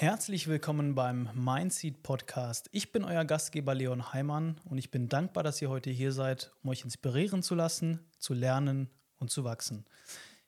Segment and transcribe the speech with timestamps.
[0.00, 2.68] Herzlich willkommen beim Mindseed Podcast.
[2.70, 6.52] Ich bin euer Gastgeber Leon Heimann und ich bin dankbar, dass ihr heute hier seid,
[6.62, 9.86] um euch inspirieren zu lassen, zu lernen und zu wachsen.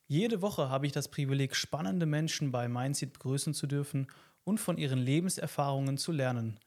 [0.07, 4.07] Jede Woche habe ich das Privileg, spannende Menschen bei Mindseed begrüßen zu dürfen
[4.45, 6.61] und von ihren Lebenserfahrungen zu lernen.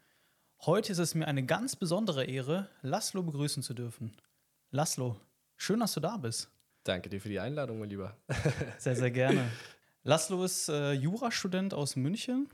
[0.65, 4.11] Heute ist es mir eine ganz besondere Ehre, Laszlo begrüßen zu dürfen.
[4.71, 5.15] Laszlo,
[5.55, 6.51] schön, dass du da bist.
[6.83, 8.17] Danke dir für die Einladung, mein Lieber.
[8.77, 9.49] sehr, sehr gerne.
[10.03, 12.49] Laszlo ist äh, Jurastudent aus München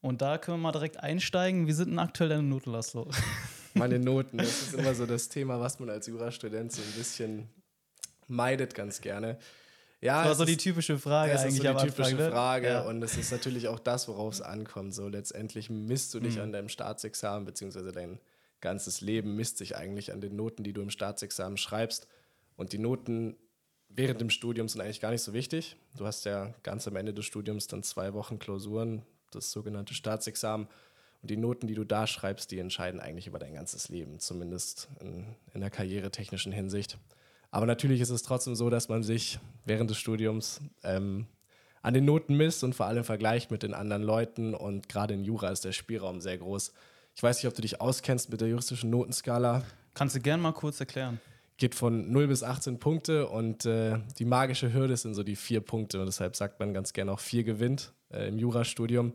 [0.00, 1.66] und da können wir mal direkt einsteigen.
[1.66, 3.10] Wie sind denn aktuell deine Noten, Laszlo?
[3.74, 7.48] Meine Noten, das ist immer so das Thema, was man als Jurastudent so ein bisschen
[8.26, 9.38] meidet ganz gerne.
[10.00, 11.62] Ja, das war so die typische Frage das eigentlich.
[11.62, 12.32] Das ist so die typische Anfang, ne?
[12.32, 12.80] Frage ja.
[12.82, 14.94] und es ist natürlich auch das, worauf es ankommt.
[14.94, 16.42] So letztendlich misst du dich mhm.
[16.42, 18.18] an deinem Staatsexamen beziehungsweise dein
[18.60, 22.06] ganzes Leben misst sich eigentlich an den Noten, die du im Staatsexamen schreibst.
[22.56, 23.36] Und die Noten
[23.88, 25.76] während dem Studium sind eigentlich gar nicht so wichtig.
[25.96, 29.02] Du hast ja ganz am Ende des Studiums dann zwei Wochen Klausuren,
[29.34, 30.68] das sogenannte Staatsexamen.
[31.22, 34.88] Und die Noten, die du da schreibst, die entscheiden eigentlich über dein ganzes Leben, zumindest
[35.00, 36.98] in, in der karrieretechnischen Hinsicht.
[37.50, 41.26] Aber natürlich ist es trotzdem so, dass man sich während des Studiums ähm,
[41.82, 44.54] an den Noten misst und vor allem vergleicht mit den anderen Leuten.
[44.54, 46.72] Und gerade in Jura ist der Spielraum sehr groß.
[47.14, 49.64] Ich weiß nicht, ob du dich auskennst mit der juristischen Notenskala.
[49.94, 51.20] Kannst du gerne mal kurz erklären?
[51.56, 55.60] Geht von 0 bis 18 Punkte und äh, die magische Hürde sind so die vier
[55.60, 56.00] Punkte.
[56.00, 59.12] Und deshalb sagt man ganz gerne auch vier gewinnt äh, im Jurastudium.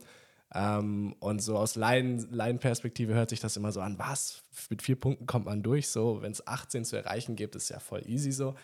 [0.53, 4.95] Ähm, und so aus Laien, Laienperspektive hört sich das immer so an, was, mit vier
[4.95, 8.31] Punkten kommt man durch, so, wenn es 18 zu erreichen gibt, ist ja voll easy
[8.31, 8.55] so.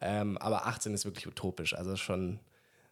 [0.00, 2.40] Ähm, aber 18 ist wirklich utopisch, also schon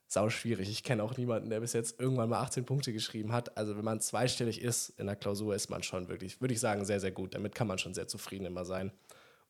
[0.06, 0.68] sau schwierig.
[0.68, 3.56] Ich kenne auch niemanden, der bis jetzt irgendwann mal 18 Punkte geschrieben hat.
[3.56, 6.84] Also wenn man zweistellig ist in der Klausur, ist man schon wirklich, würde ich sagen,
[6.84, 7.34] sehr, sehr gut.
[7.34, 8.92] Damit kann man schon sehr zufrieden immer sein.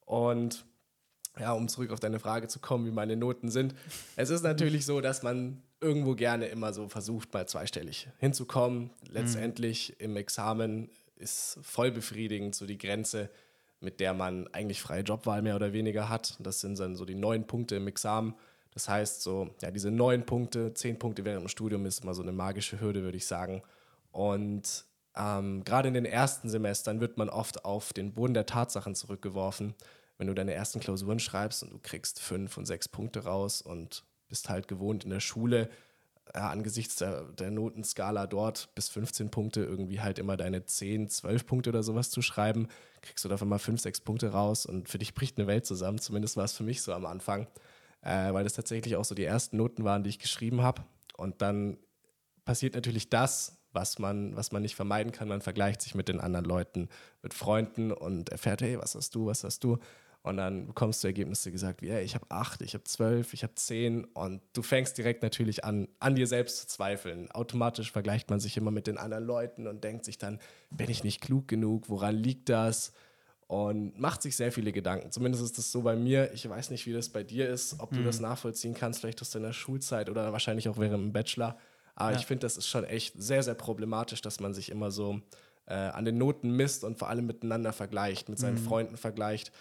[0.04, 0.64] Und
[1.38, 3.74] ja, um zurück auf deine Frage zu kommen, wie meine Noten sind.
[4.16, 8.90] Es ist natürlich so, dass man irgendwo gerne immer so versucht, mal zweistellig hinzukommen.
[9.10, 10.04] Letztendlich mhm.
[10.04, 13.30] im Examen ist voll befriedigend so die Grenze,
[13.80, 16.36] mit der man eigentlich freie Jobwahl mehr oder weniger hat.
[16.40, 18.34] Das sind dann so die neun Punkte im Examen.
[18.72, 22.22] Das heißt, so, ja, diese neun Punkte, zehn Punkte während dem Studium ist immer so
[22.22, 23.62] eine magische Hürde, würde ich sagen.
[24.12, 28.94] Und ähm, gerade in den ersten Semestern wird man oft auf den Boden der Tatsachen
[28.94, 29.74] zurückgeworfen
[30.22, 34.04] wenn du deine ersten Klausuren schreibst und du kriegst fünf und sechs Punkte raus und
[34.32, 35.68] bist halt gewohnt in der Schule,
[36.34, 41.44] ja, angesichts der, der, Notenskala dort bis 15 Punkte irgendwie halt immer deine 10, 12
[41.44, 42.68] Punkte oder sowas zu schreiben,
[43.02, 45.98] kriegst du davon mal 5, 6 Punkte raus und für dich bricht eine Welt zusammen.
[45.98, 47.46] Zumindest war es für mich so am Anfang,
[48.00, 50.82] äh, weil das tatsächlich auch so die ersten Noten waren, die ich geschrieben habe.
[51.18, 51.76] Und dann
[52.46, 55.28] passiert natürlich das, was man, was man nicht vermeiden kann.
[55.28, 56.88] Man vergleicht sich mit den anderen Leuten,
[57.20, 59.76] mit Freunden und erfährt, hey, was hast du, was hast du?
[60.22, 63.42] Und dann bekommst du Ergebnisse gesagt wie, hey, ich habe acht, ich habe zwölf, ich
[63.42, 64.04] habe zehn.
[64.04, 67.28] Und du fängst direkt natürlich an, an dir selbst zu zweifeln.
[67.32, 70.38] Automatisch vergleicht man sich immer mit den anderen Leuten und denkt sich dann,
[70.70, 71.88] bin ich nicht klug genug?
[71.88, 72.92] Woran liegt das?
[73.48, 75.10] Und macht sich sehr viele Gedanken.
[75.10, 76.32] Zumindest ist das so bei mir.
[76.32, 78.04] Ich weiß nicht, wie das bei dir ist, ob du mhm.
[78.04, 81.58] das nachvollziehen kannst, vielleicht aus deiner Schulzeit oder wahrscheinlich auch während dem Bachelor.
[81.96, 82.18] Aber ja.
[82.18, 85.20] ich finde, das ist schon echt sehr, sehr problematisch, dass man sich immer so
[85.66, 88.66] äh, an den Noten misst und vor allem miteinander vergleicht, mit seinen mhm.
[88.66, 89.52] Freunden vergleicht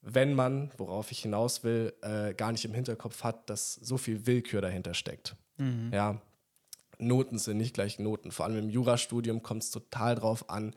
[0.00, 4.26] wenn man, worauf ich hinaus will, äh, gar nicht im Hinterkopf hat, dass so viel
[4.26, 5.36] Willkür dahinter steckt.
[5.56, 5.90] Mhm.
[5.92, 6.20] Ja,
[6.98, 8.30] Noten sind nicht gleich Noten.
[8.30, 10.74] Vor allem im Jurastudium kommt es total drauf an,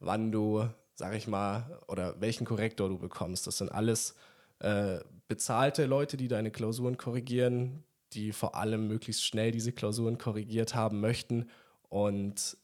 [0.00, 3.46] wann du, sag ich mal, oder welchen Korrektor du bekommst.
[3.46, 4.14] Das sind alles
[4.60, 4.98] äh,
[5.28, 11.00] bezahlte Leute, die deine Klausuren korrigieren, die vor allem möglichst schnell diese Klausuren korrigiert haben
[11.00, 11.50] möchten.
[11.88, 12.56] Und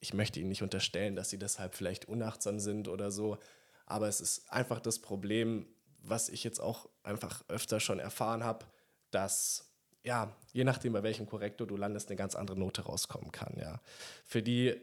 [0.00, 3.38] ich möchte ihnen nicht unterstellen, dass sie deshalb vielleicht unachtsam sind oder so.
[3.88, 5.66] Aber es ist einfach das Problem,
[6.02, 8.66] was ich jetzt auch einfach öfter schon erfahren habe,
[9.10, 9.64] dass
[10.04, 13.54] ja, je nachdem, bei welchem Korrektor du landest, eine ganz andere Note rauskommen kann.
[13.58, 13.80] Ja.
[14.24, 14.80] Für die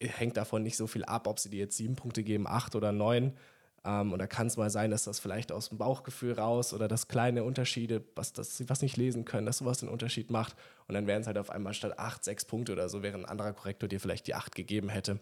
[0.00, 2.92] hängt davon nicht so viel ab, ob sie dir jetzt sieben Punkte geben, acht oder
[2.92, 3.36] neun.
[3.84, 6.88] Ähm, und da kann es mal sein, dass das vielleicht aus dem Bauchgefühl raus oder
[6.88, 10.56] das kleine Unterschiede, was, das, sie was nicht lesen können, dass sowas den Unterschied macht.
[10.88, 13.30] Und dann wären es halt auf einmal statt acht, sechs Punkte oder so, während ein
[13.30, 15.20] anderer Korrektor dir vielleicht die acht gegeben hätte.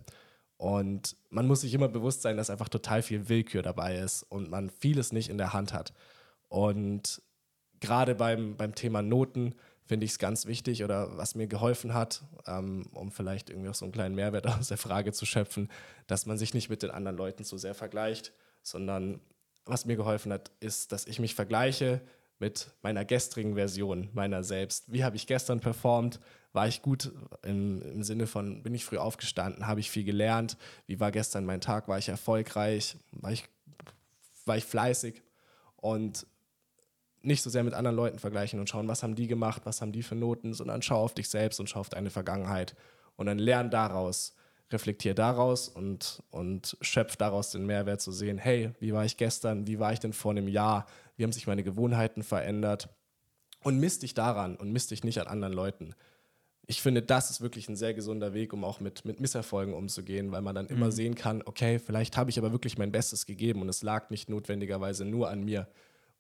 [0.63, 4.49] Und man muss sich immer bewusst sein, dass einfach total viel Willkür dabei ist und
[4.49, 5.93] man vieles nicht in der Hand hat.
[6.49, 7.21] Und
[7.81, 9.57] gerade beim, beim Thema Noten
[9.87, 13.75] finde ich es ganz wichtig oder was mir geholfen hat, ähm, um vielleicht irgendwie auch
[13.75, 15.69] so einen kleinen Mehrwert aus der Frage zu schöpfen,
[16.07, 18.33] dass man sich nicht mit den anderen Leuten zu sehr vergleicht,
[18.63, 19.19] sondern
[19.65, 22.01] was mir geholfen hat, ist, dass ich mich vergleiche
[22.39, 24.93] mit meiner gestrigen Version meiner selbst.
[24.93, 26.21] Wie habe ich gestern performt?
[26.53, 27.13] War ich gut
[27.43, 30.57] im, im Sinne von, bin ich früh aufgestanden, habe ich viel gelernt,
[30.87, 33.45] wie war gestern mein Tag, war ich erfolgreich, war ich,
[34.45, 35.23] war ich fleißig?
[35.77, 36.27] Und
[37.23, 39.93] nicht so sehr mit anderen Leuten vergleichen und schauen, was haben die gemacht, was haben
[39.93, 42.75] die für Noten, sondern schau auf dich selbst und schau auf deine Vergangenheit.
[43.17, 44.35] Und dann lern daraus,
[44.71, 49.67] reflektier daraus und, und schöpf daraus den Mehrwert zu sehen, hey, wie war ich gestern,
[49.67, 52.89] wie war ich denn vor einem Jahr, wie haben sich meine Gewohnheiten verändert?
[53.63, 55.95] Und misst dich daran und misst dich nicht an anderen Leuten.
[56.67, 60.31] Ich finde, das ist wirklich ein sehr gesunder Weg, um auch mit, mit Misserfolgen umzugehen,
[60.31, 60.93] weil man dann immer mhm.
[60.93, 64.29] sehen kann, okay, vielleicht habe ich aber wirklich mein Bestes gegeben und es lag nicht
[64.29, 65.69] notwendigerweise nur an mir.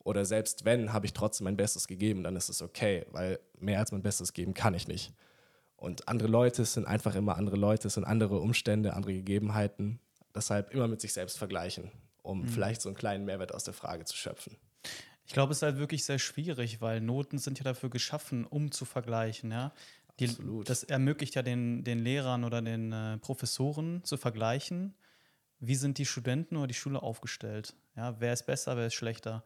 [0.04, 3.78] Oder selbst wenn, habe ich trotzdem mein Bestes gegeben, dann ist es okay, weil mehr
[3.78, 5.12] als mein Bestes geben kann ich nicht.
[5.76, 10.00] Und andere Leute sind einfach immer andere Leute, es sind andere Umstände, andere Gegebenheiten.
[10.34, 11.90] Deshalb immer mit sich selbst vergleichen,
[12.22, 12.48] um mhm.
[12.48, 14.56] vielleicht so einen kleinen Mehrwert aus der Frage zu schöpfen.
[15.26, 18.70] Ich glaube, es ist halt wirklich sehr schwierig, weil Noten sind ja dafür geschaffen, um
[18.70, 19.50] zu vergleichen.
[19.50, 19.72] Ja?
[20.20, 20.68] Die, Absolut.
[20.68, 24.94] Das ermöglicht ja den, den Lehrern oder den äh, Professoren zu vergleichen,
[25.58, 27.74] wie sind die Studenten oder die Schule aufgestellt.
[27.96, 28.20] Ja?
[28.20, 29.44] Wer ist besser, wer ist schlechter.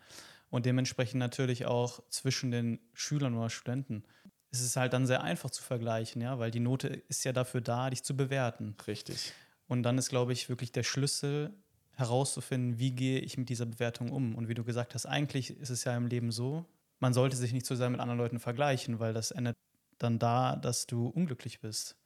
[0.51, 4.05] Und dementsprechend natürlich auch zwischen den Schülern oder Studenten
[4.51, 7.61] es ist halt dann sehr einfach zu vergleichen, ja, weil die Note ist ja dafür
[7.61, 8.77] da, dich zu bewerten.
[8.87, 9.33] Richtig.
[9.69, 11.53] Und dann ist, glaube ich, wirklich der Schlüssel
[11.93, 14.35] herauszufinden, wie gehe ich mit dieser Bewertung um.
[14.35, 16.65] Und wie du gesagt hast, eigentlich ist es ja im Leben so,
[17.01, 19.57] man sollte sich nicht zu sehr mit anderen Leuten vergleichen, weil das endet
[19.98, 21.96] dann da, dass du unglücklich bist.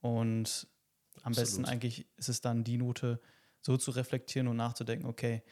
[0.00, 0.68] Und
[1.22, 1.36] am Absolut.
[1.36, 3.20] besten eigentlich ist es dann die Note
[3.60, 5.42] so zu reflektieren und nachzudenken, okay,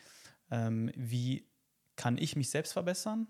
[0.50, 1.48] ähm, wie
[1.96, 3.26] kann ich mich selbst verbessern?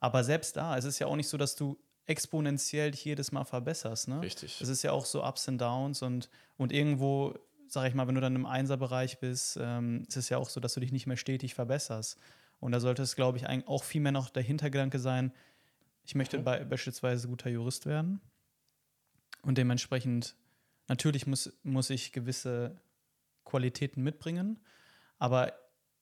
[0.00, 3.44] Aber selbst da, es ist ja auch nicht so, dass du exponentiell dich jedes Mal
[3.44, 4.08] verbesserst.
[4.08, 4.20] Ne?
[4.20, 4.60] Richtig.
[4.60, 7.34] Es ist ja auch so Ups und Downs und, und irgendwo,
[7.66, 10.60] sag ich mal, wenn du dann im Einserbereich bist, ähm, ist es ja auch so,
[10.60, 12.18] dass du dich nicht mehr stetig verbesserst.
[12.60, 15.32] Und da sollte es, glaube ich, auch viel mehr noch der Hintergedanke sein,
[16.06, 18.20] ich möchte bei, beispielsweise guter Jurist werden.
[19.42, 20.36] Und dementsprechend,
[20.88, 22.80] natürlich muss, muss ich gewisse
[23.44, 24.60] Qualitäten mitbringen,
[25.18, 25.52] aber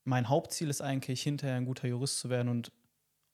[0.03, 2.71] mein Hauptziel ist eigentlich, hinterher ein guter Jurist zu werden und,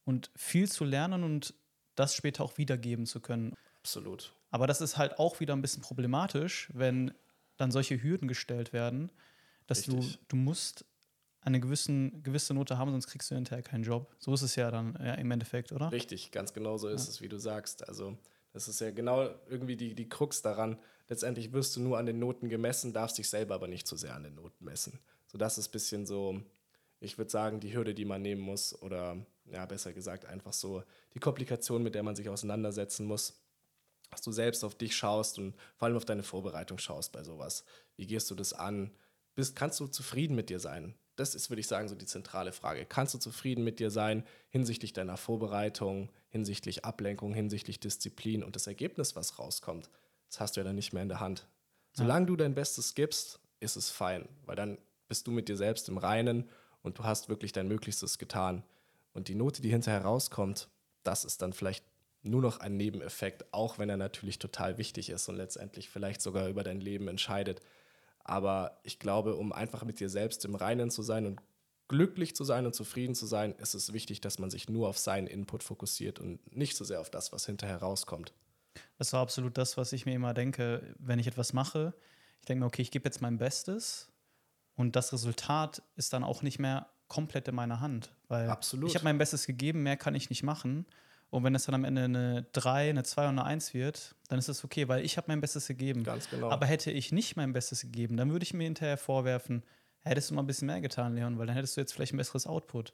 [0.06, 1.54] und viel zu lernen und
[1.96, 3.54] das später auch wiedergeben zu können.
[3.80, 4.34] Absolut.
[4.50, 7.14] Aber das ist halt auch wieder ein bisschen problematisch, wenn
[7.58, 9.12] dann solche Hürden gestellt werden,
[9.68, 10.86] dass du, du musst
[11.42, 14.14] eine gewissen, gewisse Note haben, sonst kriegst du hinterher keinen Job.
[14.20, 15.92] So ist es ja dann ja, im Endeffekt, oder?
[15.92, 17.10] Richtig, ganz genau so ist ja.
[17.10, 17.88] es, wie du sagst.
[17.88, 18.18] Also
[18.54, 20.78] das ist ja genau irgendwie die, die Krux daran.
[21.08, 24.16] Letztendlich wirst du nur an den Noten gemessen, darfst dich selber aber nicht zu sehr
[24.16, 25.00] an den Noten messen.
[25.28, 26.42] So das ist ein bisschen so,
[27.00, 30.84] ich würde sagen, die Hürde, die man nehmen muss oder ja, besser gesagt, einfach so
[31.14, 33.42] die Komplikation, mit der man sich auseinandersetzen muss,
[34.12, 37.64] dass du selbst auf dich schaust und vor allem auf deine Vorbereitung schaust bei sowas.
[37.96, 38.92] Wie gehst du das an?
[39.36, 40.94] Bist, kannst du zufrieden mit dir sein?
[41.16, 42.86] Das ist, würde ich sagen, so die zentrale Frage.
[42.86, 48.68] Kannst du zufrieden mit dir sein hinsichtlich deiner Vorbereitung, hinsichtlich Ablenkung, hinsichtlich Disziplin und das
[48.68, 49.90] Ergebnis, was rauskommt?
[50.30, 51.48] Das hast du ja dann nicht mehr in der Hand.
[51.94, 52.28] Solange ja.
[52.28, 54.78] du dein Bestes gibst, ist es fein, weil dann
[55.08, 56.50] bist du mit dir selbst im Reinen
[56.82, 58.64] und du hast wirklich dein Möglichstes getan.
[59.14, 60.70] Und die Note, die hinterher rauskommt,
[61.04, 61.84] das ist dann vielleicht
[62.24, 66.48] nur noch ein Nebeneffekt, auch wenn er natürlich total wichtig ist und letztendlich vielleicht sogar
[66.48, 67.62] über dein Leben entscheidet.
[68.32, 71.42] Aber ich glaube, um einfach mit dir selbst im Reinen zu sein und
[71.90, 74.98] glücklich zu sein und zufrieden zu sein, ist es wichtig, dass man sich nur auf
[74.98, 78.34] seinen Input fokussiert und nicht so sehr auf das, was hinterher rauskommt.
[78.98, 81.94] Das war absolut das, was ich mir immer denke, wenn ich etwas mache.
[82.40, 84.10] Ich denke mir, okay, ich gebe jetzt mein Bestes
[84.76, 88.14] und das Resultat ist dann auch nicht mehr komplett in meiner Hand.
[88.30, 88.92] Weil Absolut.
[88.92, 90.86] ich habe mein Bestes gegeben, mehr kann ich nicht machen.
[91.32, 94.38] Und wenn es dann am Ende eine 3, eine 2 und eine 1 wird, dann
[94.38, 96.04] ist das okay, weil ich habe mein Bestes gegeben.
[96.04, 96.52] Ganz genau.
[96.52, 99.64] Aber hätte ich nicht mein Bestes gegeben, dann würde ich mir hinterher vorwerfen,
[100.02, 102.18] hättest du mal ein bisschen mehr getan, Leon, weil dann hättest du jetzt vielleicht ein
[102.18, 102.94] besseres Output.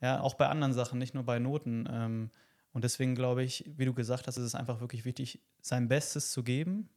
[0.00, 1.88] Ja, auch bei anderen Sachen, nicht nur bei Noten.
[1.90, 2.30] Ähm,
[2.72, 6.30] und deswegen glaube ich, wie du gesagt hast, ist es einfach wirklich wichtig, sein Bestes
[6.30, 6.88] zu geben.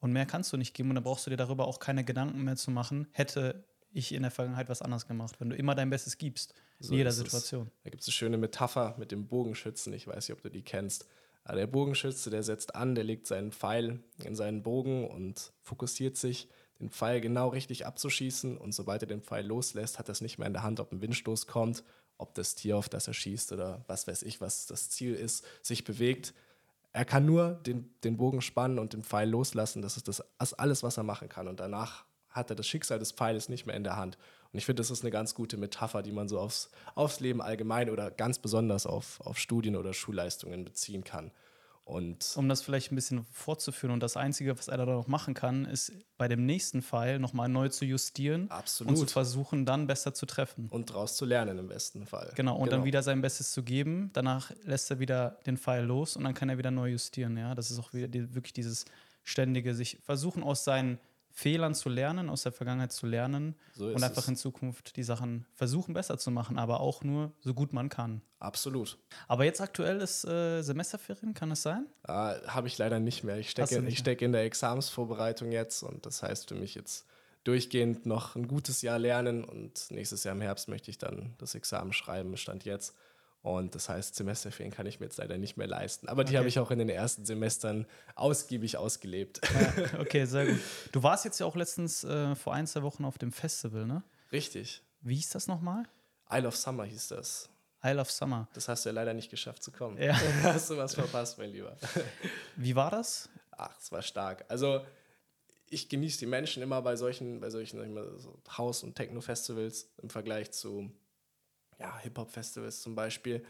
[0.00, 0.90] Und mehr kannst du nicht geben.
[0.90, 3.08] Und dann brauchst du dir darüber auch keine Gedanken mehr zu machen.
[3.12, 6.92] Hätte ich in der Vergangenheit was anderes gemacht, wenn du immer dein Bestes gibst, so
[6.92, 7.66] in jeder Situation.
[7.66, 7.82] Es.
[7.84, 10.62] Da gibt es eine schöne Metapher mit dem Bogenschützen, ich weiß nicht, ob du die
[10.62, 11.06] kennst.
[11.44, 16.16] Aber der Bogenschütze, der setzt an, der legt seinen Pfeil in seinen Bogen und fokussiert
[16.16, 18.56] sich, den Pfeil genau richtig abzuschießen.
[18.56, 20.92] Und sobald er den Pfeil loslässt, hat er es nicht mehr in der Hand, ob
[20.92, 21.82] ein Windstoß kommt,
[22.18, 25.44] ob das Tier, auf das er schießt oder was weiß ich, was das Ziel ist,
[25.62, 26.34] sich bewegt.
[26.92, 29.82] Er kann nur den, den Bogen spannen und den Pfeil loslassen.
[29.82, 30.22] Das ist das
[30.54, 31.48] alles, was er machen kann.
[31.48, 34.18] Und danach hat er das Schicksal des Pfeiles nicht mehr in der Hand.
[34.52, 37.40] Und ich finde, das ist eine ganz gute Metapher, die man so aufs, aufs Leben
[37.40, 41.30] allgemein oder ganz besonders auf, auf Studien oder Schulleistungen beziehen kann.
[41.90, 45.34] Und um das vielleicht ein bisschen fortzuführen und das Einzige, was er da noch machen
[45.34, 48.92] kann, ist bei dem nächsten Pfeil nochmal neu zu justieren Absolut.
[48.92, 50.68] und zu versuchen, dann besser zu treffen.
[50.70, 52.32] Und daraus zu lernen im besten Fall.
[52.36, 52.76] Genau, und genau.
[52.76, 54.10] dann wieder sein Bestes zu geben.
[54.12, 57.36] Danach lässt er wieder den Pfeil los und dann kann er wieder neu justieren.
[57.36, 58.84] Ja, das ist auch wieder die, wirklich dieses
[59.24, 61.00] ständige sich versuchen aus seinen
[61.32, 64.28] Fehlern zu lernen, aus der Vergangenheit zu lernen So und einfach es.
[64.28, 68.22] in Zukunft die Sachen versuchen besser zu machen, aber auch nur so gut man kann.
[68.38, 68.98] Absolut.
[69.28, 71.86] Aber jetzt aktuell ist äh, Semesterferien, kann es sein?
[72.06, 72.12] Äh,
[72.46, 73.38] Habe ich leider nicht mehr.
[73.38, 76.54] Ich stecke du in, nicht ich stecke in der Examensvorbereitung jetzt und das heißt für
[76.54, 77.06] mich jetzt
[77.44, 81.54] durchgehend noch ein gutes Jahr lernen und nächstes Jahr im Herbst möchte ich dann das
[81.54, 82.94] Examen schreiben, stand jetzt.
[83.42, 86.08] Und das heißt, Semesterferien kann ich mir jetzt leider nicht mehr leisten.
[86.08, 86.38] Aber die Okay.
[86.38, 89.40] habe ich auch in den ersten Semestern ausgiebig ausgelebt.
[89.54, 90.60] Ja, okay, sehr gut.
[90.92, 94.02] Du warst jetzt ja auch letztens äh, vor ein, zwei Wochen auf dem Festival, ne?
[94.30, 94.82] Richtig.
[95.00, 95.84] Wie hieß das nochmal?
[96.30, 97.48] Isle of Summer hieß das.
[97.82, 98.46] Isle of Summer.
[98.52, 99.96] Das hast du ja leider nicht geschafft zu kommen.
[99.96, 100.12] Ja.
[100.42, 101.78] Hast du was verpasst, mein Lieber.
[102.56, 103.30] Wie war das?
[103.52, 104.44] Ach, es war stark.
[104.48, 104.82] Also
[105.70, 110.10] ich genieße die Menschen immer bei solchen, bei solchen mal, so House- und Techno-Festivals im
[110.10, 110.90] Vergleich zu
[111.80, 113.44] ja, Hip-Hop-Festivals zum Beispiel,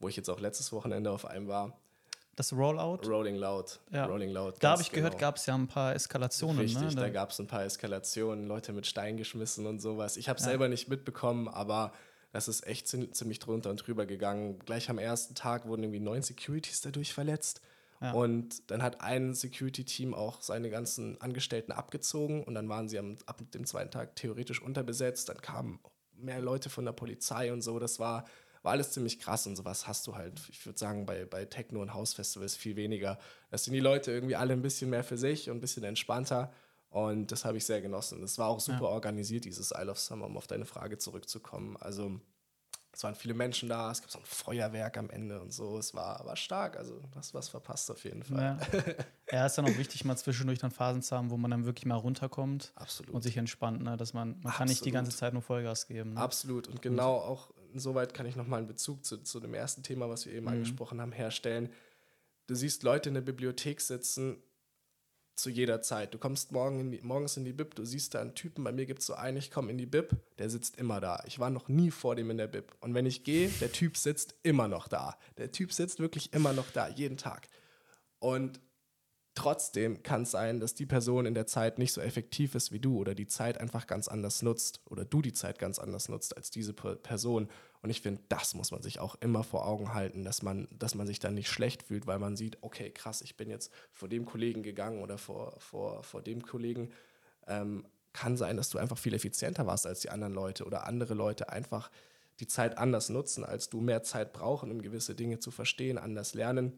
[0.00, 1.78] wo ich jetzt auch letztes Wochenende auf einem war.
[2.34, 3.08] Das Rollout?
[3.08, 3.80] Rolling Loud.
[3.90, 4.04] Ja.
[4.04, 4.56] Rolling Loud.
[4.60, 5.20] Da habe ich gehört, genau.
[5.22, 6.58] gab es ja ein paar Eskalationen.
[6.58, 7.00] Richtig, ne?
[7.00, 10.18] da gab es ein paar Eskalationen, Leute mit Steinen geschmissen und sowas.
[10.18, 10.50] Ich habe es Ja.
[10.50, 11.92] selber nicht mitbekommen, aber
[12.32, 14.58] das ist echt ziem- ziemlich drunter und drüber gegangen.
[14.58, 17.62] Gleich am ersten Tag wurden irgendwie neun Securities dadurch verletzt.
[18.02, 18.12] Ja.
[18.12, 23.16] Und dann hat ein Security-Team auch seine ganzen Angestellten abgezogen und dann waren sie am,
[23.24, 25.30] ab dem zweiten Tag theoretisch unterbesetzt.
[25.30, 25.78] Dann kamen
[26.18, 27.78] mehr Leute von der Polizei und so.
[27.78, 28.24] Das war,
[28.62, 31.80] war alles ziemlich krass und sowas hast du halt, ich würde sagen, bei, bei Techno-
[31.82, 33.18] und House-Festivals viel weniger.
[33.50, 36.52] Das sind die Leute irgendwie alle ein bisschen mehr für sich und ein bisschen entspannter.
[36.88, 38.20] Und das habe ich sehr genossen.
[38.22, 38.88] Das war auch super Ja.
[38.88, 41.76] organisiert, dieses Isle of Summer, um auf deine Frage zurückzukommen.
[41.76, 42.20] Also
[42.96, 45.76] es waren viele Menschen da, es gab so ein Feuerwerk am Ende und so.
[45.76, 48.58] Es war, war stark, also hast was verpasst auf jeden Fall.
[48.72, 48.94] Ja.
[49.32, 51.84] ja, ist dann auch wichtig, mal zwischendurch dann Phasen zu haben, wo man dann wirklich
[51.84, 53.12] mal runterkommt Absolut.
[53.14, 53.82] und sich entspannt.
[53.82, 53.98] Ne?
[53.98, 56.14] Dass man, man kann nicht die ganze Zeit nur Vollgas geben.
[56.14, 56.20] Ne?
[56.20, 56.68] Absolut.
[56.68, 60.24] Und genau auch insoweit kann ich nochmal einen Bezug zu, zu dem ersten Thema, was
[60.24, 60.52] wir eben Mhm.
[60.52, 61.68] angesprochen haben, herstellen.
[62.46, 64.38] Du siehst Leute in der Bibliothek sitzen
[65.36, 66.14] zu jeder Zeit.
[66.14, 68.72] Du kommst morgen in die, morgens in die Bib, du siehst da einen Typen, bei
[68.72, 71.22] mir gibt es so einen, ich komme in die Bib, der sitzt immer da.
[71.26, 72.74] Ich war noch nie vor dem in der Bib.
[72.80, 75.16] Und wenn ich gehe, der Typ sitzt immer noch da.
[75.36, 77.48] Der Typ sitzt wirklich immer noch da, jeden Tag.
[78.18, 78.60] Und
[79.34, 82.80] trotzdem kann es sein, dass die Person in der Zeit nicht so effektiv ist wie
[82.80, 86.36] du oder die Zeit einfach ganz anders nutzt oder du die Zeit ganz anders nutzt
[86.36, 87.48] als diese Per- Person.
[87.86, 90.96] Und ich finde, das muss man sich auch immer vor Augen halten, dass man, dass
[90.96, 94.08] man sich dann nicht schlecht fühlt, weil man sieht, okay, krass, ich bin jetzt vor
[94.08, 96.90] dem Kollegen gegangen oder vor, vor, vor dem Kollegen.
[97.46, 101.14] Ähm, kann sein, dass du einfach viel effizienter warst als die anderen Leute oder andere
[101.14, 101.90] Leute einfach
[102.40, 106.34] die Zeit anders nutzen als du, mehr Zeit brauchen, um gewisse Dinge zu verstehen, anders
[106.34, 106.72] lernen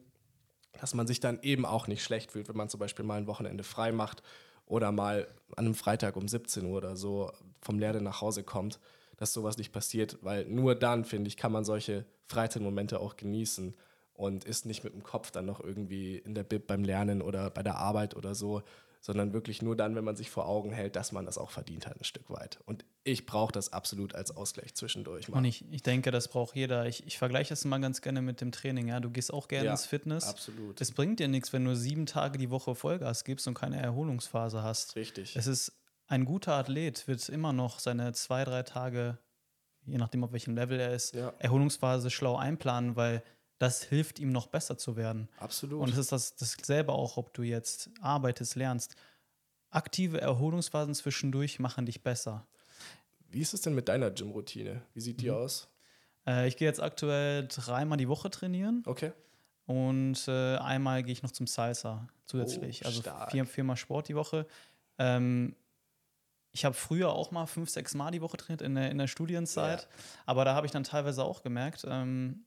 [0.81, 3.27] dass man sich dann eben auch nicht schlecht fühlt, wenn man zum Beispiel mal ein
[3.27, 4.23] Wochenende frei macht
[4.67, 8.79] oder mal an einem Freitag um 17 Uhr oder so vom Lernen nach Hause kommt,
[9.19, 13.75] dass sowas nicht passiert, weil nur dann, finde ich, kann man solche Freizeitmomente auch genießen
[14.15, 17.51] und ist nicht mit dem Kopf dann noch irgendwie in der Bib beim Lernen oder
[17.51, 18.63] bei der Arbeit oder so,
[19.01, 21.87] sondern wirklich nur dann, wenn man sich vor Augen hält, dass man das auch verdient
[21.87, 22.59] hat, ein Stück weit.
[22.67, 25.29] Und ich brauche das absolut als Ausgleich zwischendurch.
[25.29, 25.39] mal.
[25.39, 26.85] Und ich, ich denke, das braucht jeder.
[26.87, 28.89] Ich, ich vergleiche das immer ganz gerne mit dem Training.
[28.89, 28.99] Ja?
[28.99, 30.25] Du gehst auch gerne Ja, ins Fitness.
[30.29, 30.81] absolut.
[30.81, 34.65] Es bringt dir nichts, wenn du sieben Tage die Woche Vollgas gibst und keine Erholungsphase
[34.65, 34.97] hast.
[34.97, 35.37] Richtig.
[35.37, 35.73] Es ist
[36.09, 39.19] ein guter Athlet, wird immer noch seine zwei, drei Tage,
[39.87, 41.33] je nachdem, auf welchem Level er ist, Ja.
[41.39, 43.23] Erholungsphase schlau einplanen, weil
[43.59, 45.29] das hilft ihm noch besser zu werden.
[45.39, 45.81] absolut.
[45.83, 48.97] Und es ist das, dasselbe auch, ob du jetzt arbeitest, lernst.
[49.71, 52.47] Aktive Erholungsphasen zwischendurch machen dich besser.
[53.29, 54.83] Wie ist es denn mit deiner Gym-Routine?
[54.95, 55.21] Wie sieht Mhm.
[55.23, 55.69] die aus?
[56.27, 59.13] Äh, ich gehe jetzt aktuell dreimal die Woche trainieren Okay.
[59.67, 62.83] und äh, einmal gehe ich noch zum Salsa zusätzlich.
[62.85, 64.47] Oh, also vier, viermal Sport die Woche.
[64.99, 65.55] Ähm,
[66.59, 69.07] ich habe früher auch mal fünf, sechs Mal die Woche trainiert in der, in der
[69.07, 69.89] Studienzeit, Ja.
[70.27, 72.45] aber da habe ich dann teilweise auch gemerkt, ähm,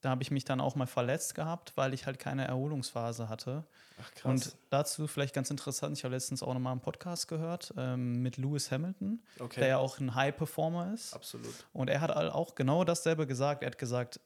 [0.00, 3.64] da habe ich mich dann auch mal verletzt gehabt, weil ich halt keine Erholungsphase hatte.
[4.00, 4.24] Ach krass.
[4.24, 8.22] Und dazu vielleicht ganz interessant, ich habe letztens auch noch mal einen Podcast gehört ähm,
[8.22, 9.60] mit Lewis Hamilton, okay.
[9.60, 11.12] der ja auch ein High-Performer ist.
[11.12, 11.54] Absolut.
[11.74, 13.62] Und er hat auch genau dasselbe gesagt.
[13.62, 14.18] Er hat gesagt,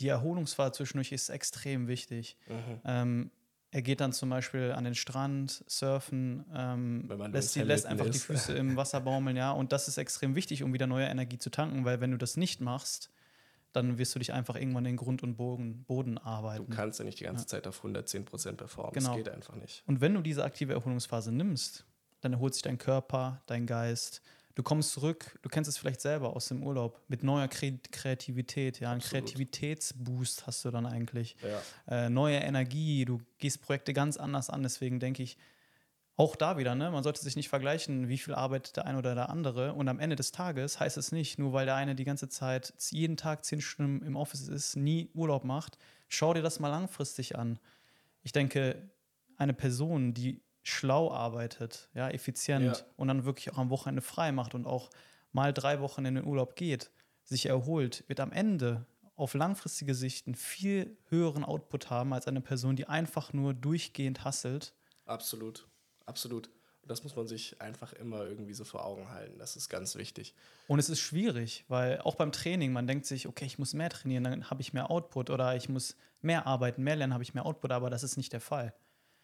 [0.00, 2.36] die Erholungsphase zwischendurch ist extrem wichtig.
[2.48, 2.80] Mhm.
[2.84, 3.30] Ähm,
[3.70, 8.12] er geht dann zum Beispiel an den Strand, surfen, ähm, lässt, die, lässt einfach die
[8.12, 8.24] ist.
[8.24, 9.50] Füße im Wasser baumeln, ja.
[9.52, 12.36] Und das ist extrem wichtig, um wieder neue Energie zu tanken, weil wenn du das
[12.36, 13.10] nicht machst,
[13.72, 16.70] dann wirst du dich einfach irgendwann in Grund und Boden, Boden Du arbeiten.
[16.70, 18.92] kannst ja nicht die ganze Zeit auf 110% performen.
[18.94, 19.08] Genau.
[19.08, 19.82] Das geht einfach nicht.
[19.86, 21.84] Und wenn du diese aktive Erholungsphase nimmst,
[22.22, 24.22] dann erholt sich dein Körper, dein Geist.
[24.58, 28.80] Du kommst zurück, du kennst es vielleicht selber aus dem Urlaub, mit neuer Kre Kreativität,
[28.80, 29.26] ja, einen Absolut.
[29.26, 31.36] Kreativitätsboost hast du dann eigentlich.
[31.86, 32.06] Ja.
[32.06, 34.64] Äh, neue Energie, du gehst Projekte ganz anders an.
[34.64, 35.38] Deswegen denke ich,
[36.16, 39.14] auch da wieder, ne, man sollte sich nicht vergleichen, wie viel arbeitet der eine oder
[39.14, 39.74] der andere.
[39.74, 42.74] Und am Ende des Tages heißt es nicht, nur weil der eine die ganze Zeit
[42.90, 47.38] jeden Tag zehn Stunden im Office ist, nie Urlaub macht, schau dir das mal langfristig
[47.38, 47.60] an.
[48.24, 48.90] Ich denke,
[49.36, 52.84] eine Person, die schlau arbeitet, ja, effizient Ja.
[52.96, 54.90] und dann wirklich auch am Wochenende frei macht und auch
[55.32, 56.90] mal drei Wochen in den Urlaub geht,
[57.24, 62.40] sich erholt, wird am Ende auf langfristige Sicht einen viel höheren Output haben als eine
[62.40, 64.74] Person, die einfach nur durchgehend hasselt.
[65.06, 65.66] Absolut,
[66.06, 66.50] absolut.
[66.86, 69.38] Das muss man sich einfach immer irgendwie so vor Augen halten.
[69.38, 70.34] Das ist ganz wichtig.
[70.68, 73.90] Und es ist schwierig, weil auch beim Training, man denkt sich, okay, ich muss mehr
[73.90, 77.34] trainieren, dann habe ich mehr Output oder ich muss mehr arbeiten, mehr lernen, habe ich
[77.34, 78.72] mehr Output, aber das ist nicht der Fall.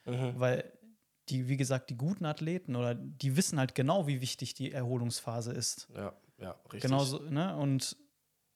[0.05, 0.71] Weil
[1.29, 5.53] die, wie gesagt, die guten Athleten oder die wissen halt genau, wie wichtig die Erholungsphase
[5.53, 5.89] ist.
[5.95, 6.83] Ja, ja, richtig.
[6.83, 7.57] Genauso, ne?
[7.57, 7.97] Und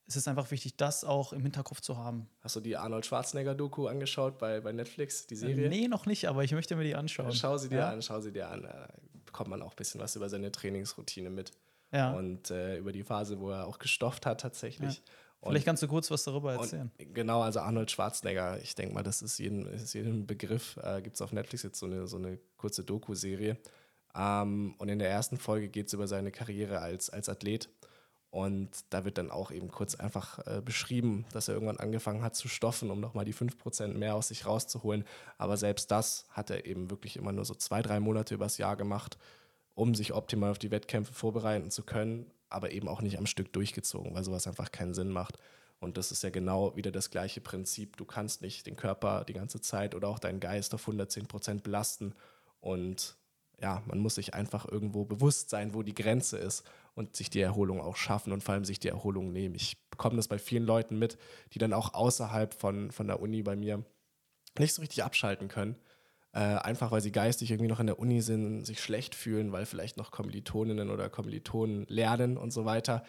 [0.06, 2.28] es ist einfach wichtig, das auch im Hinterkopf zu haben.
[2.40, 5.68] Hast du die Arnold Schwarzenegger-Doku angeschaut bei, bei Netflix, die Serie?
[5.68, 7.32] Nee, noch nicht, aber ich möchte mir die anschauen.
[7.32, 7.90] Schau sie dir ja?
[7.90, 8.62] an, schau sie dir an.
[8.62, 8.88] Da
[9.26, 11.52] bekommt man auch ein bisschen was über seine Trainingsroutine mit.
[11.92, 12.12] Ja.
[12.12, 15.02] Und äh, über die Phase, wo er auch gestofft hat tatsächlich.
[15.40, 16.90] Und- Vielleicht kannst du kurz was darüber erzählen.
[16.98, 20.76] Genau, also Arnold Schwarzenegger, ich denke mal, das ist jedem, ist jedem Begriff.
[20.82, 23.56] Äh, Gibt es auf Netflix jetzt so eine, so eine kurze Doku-Serie.
[24.16, 27.68] Ähm, und in der ersten Folge geht es über seine Karriere als, als Athlet.
[28.30, 32.34] Und da wird dann auch eben kurz einfach äh, beschrieben, dass er irgendwann angefangen hat
[32.36, 35.04] zu stoffen, um nochmal die 5% mehr aus sich rauszuholen.
[35.38, 38.76] Aber selbst das hat er eben wirklich immer nur so zwei, drei Monate übers Jahr
[38.76, 39.16] gemacht,
[39.74, 43.52] um sich optimal auf die Wettkämpfe vorbereiten zu können, aber eben auch nicht am Stück
[43.52, 45.38] durchgezogen, weil sowas einfach keinen Sinn macht.
[45.80, 47.96] Und das ist ja genau wieder das gleiche Prinzip.
[47.96, 51.62] Du kannst nicht den Körper die ganze Zeit oder auch deinen Geist auf 110 Prozent
[51.62, 52.14] belasten.
[52.60, 53.16] Und
[53.60, 56.64] ja, man muss sich einfach irgendwo bewusst sein, wo die Grenze ist
[56.94, 59.54] und sich die Erholung auch schaffen und vor allem sich die Erholung nehmen.
[59.54, 61.16] Ich bekomme das bei vielen Leuten mit,
[61.52, 63.84] die dann auch außerhalb von, von der Uni bei mir
[64.58, 65.76] nicht so richtig abschalten können.
[66.32, 69.66] Äh, einfach weil sie geistig irgendwie noch in der Uni sind, sich schlecht fühlen, weil
[69.66, 73.02] vielleicht noch Kommilitoninnen oder Kommilitonen lernen und so weiter.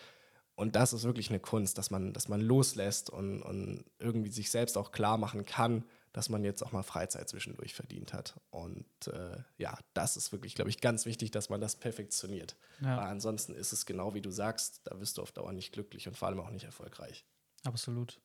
[0.56, 4.52] Und das ist wirklich eine Kunst, dass man, dass man loslässt und, und irgendwie sich
[4.52, 8.40] selbst auch klar machen kann, dass man jetzt auch mal Freizeit zwischendurch verdient hat.
[8.50, 12.58] Und äh, ja, das ist wirklich, glaube ich, ganz wichtig, dass man das perfektioniert.
[12.82, 12.98] Ja.
[12.98, 16.08] Weil ansonsten ist es genau wie du sagst, da wirst du auf Dauer nicht glücklich
[16.08, 17.26] und vor allem auch nicht erfolgreich.
[17.64, 18.20] Absolut.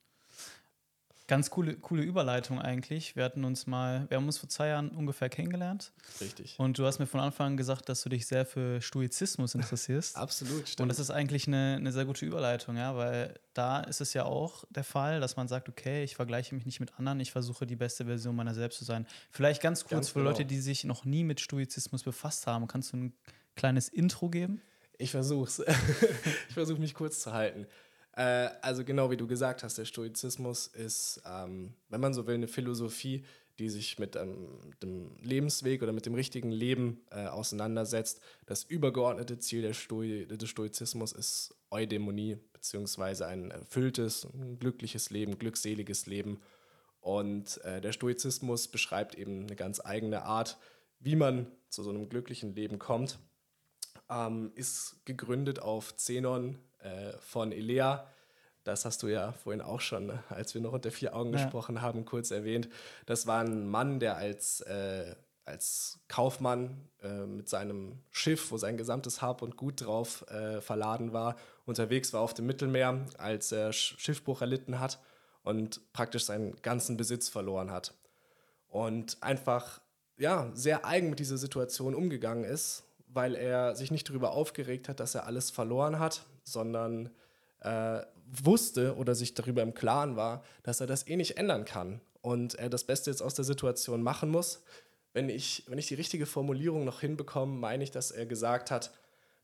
[1.27, 3.15] Ganz coole, coole Überleitung eigentlich.
[3.15, 5.91] Wir hatten uns mal, wir haben uns vor zwei Jahren ungefähr kennengelernt
[6.21, 6.55] Richtig.
[6.59, 10.15] und du hast mir von Anfang an gesagt, dass du dich sehr für Stoizismus interessierst.
[10.17, 10.81] Absolut, stimmt.
[10.81, 14.25] Und das ist eigentlich eine, eine sehr gute Überleitung, ja, weil da ist es ja
[14.25, 17.65] auch der Fall, dass man sagt, okay, ich vergleiche mich nicht mit anderen, ich versuche
[17.65, 19.07] die beste Version meiner selbst zu sein.
[19.31, 20.29] Vielleicht ganz kurz Ganz für genau.
[20.29, 23.13] Leute, die sich noch nie mit Stoizismus befasst haben, kannst du ein
[23.55, 24.61] kleines Intro geben?
[24.97, 25.59] Ich versuch's.
[26.47, 27.67] ich versuche mich kurz zu halten.
[28.15, 32.35] Äh, also genau wie du gesagt hast, der Stoizismus ist, ähm, wenn man so will,
[32.35, 33.25] eine Philosophie,
[33.59, 38.21] die sich mit ähm, dem Lebensweg oder mit dem richtigen Leben äh, auseinandersetzt.
[38.45, 44.27] Das übergeordnete Ziel Stoi des Stoizismus ist Eudämonie, beziehungsweise ein erfülltes,
[44.59, 46.41] glückliches Leben, glückseliges Leben.
[46.99, 50.57] Und äh, der Stoizismus beschreibt eben eine ganz eigene Art,
[50.99, 53.19] wie man zu so einem glücklichen Leben kommt
[54.09, 58.05] ähm, ist gegründet auf Zenon äh, von Elea.
[58.63, 61.41] Das hast du ja vorhin auch schon, ne, als wir noch unter vier Augen Ja.
[61.43, 62.67] gesprochen haben, kurz erwähnt.
[63.05, 68.77] Das war ein Mann, der als, äh, als Kaufmann äh, mit seinem Schiff, wo sein
[68.77, 73.69] gesamtes Hab und Gut drauf äh, verladen war, unterwegs war auf dem Mittelmeer, als er
[73.71, 74.99] Sch- Schiffbruch erlitten hat
[75.43, 77.93] und praktisch seinen ganzen Besitz verloren hat
[78.67, 79.79] und einfach
[80.17, 84.99] ja, sehr eigen mit dieser Situation umgegangen ist, weil er sich nicht darüber aufgeregt hat,
[84.99, 87.09] dass er alles verloren hat, sondern
[87.59, 92.01] äh, wusste oder sich darüber im Klaren war, dass er das eh nicht ändern kann
[92.21, 94.63] und er das Beste jetzt aus der Situation machen muss.
[95.13, 98.91] Wenn ich, wenn ich die richtige Formulierung noch hinbekomme, meine ich, dass er gesagt hat,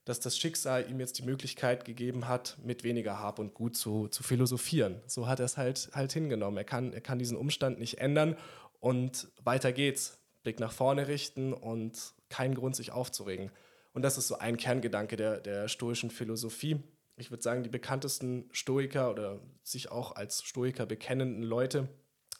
[0.04, 4.08] dass das Schicksal ihm jetzt die Möglichkeit gegeben hat, mit weniger Hab und Gut zu,
[4.08, 5.00] zu philosophieren.
[5.06, 6.58] So hat er es halt, halt hingenommen.
[6.58, 8.36] Er kann, er kann diesen Umstand nicht ändern
[8.80, 10.18] und weiter geht's.
[10.42, 13.52] Blick nach vorne richten und keinen Grund, sich aufzuregen.
[13.92, 16.82] Und das ist so ein Kerngedanke der, der stoischen Philosophie.
[17.16, 21.88] Ich würde sagen, die bekanntesten Stoiker oder sich auch als Stoiker bekennenden Leute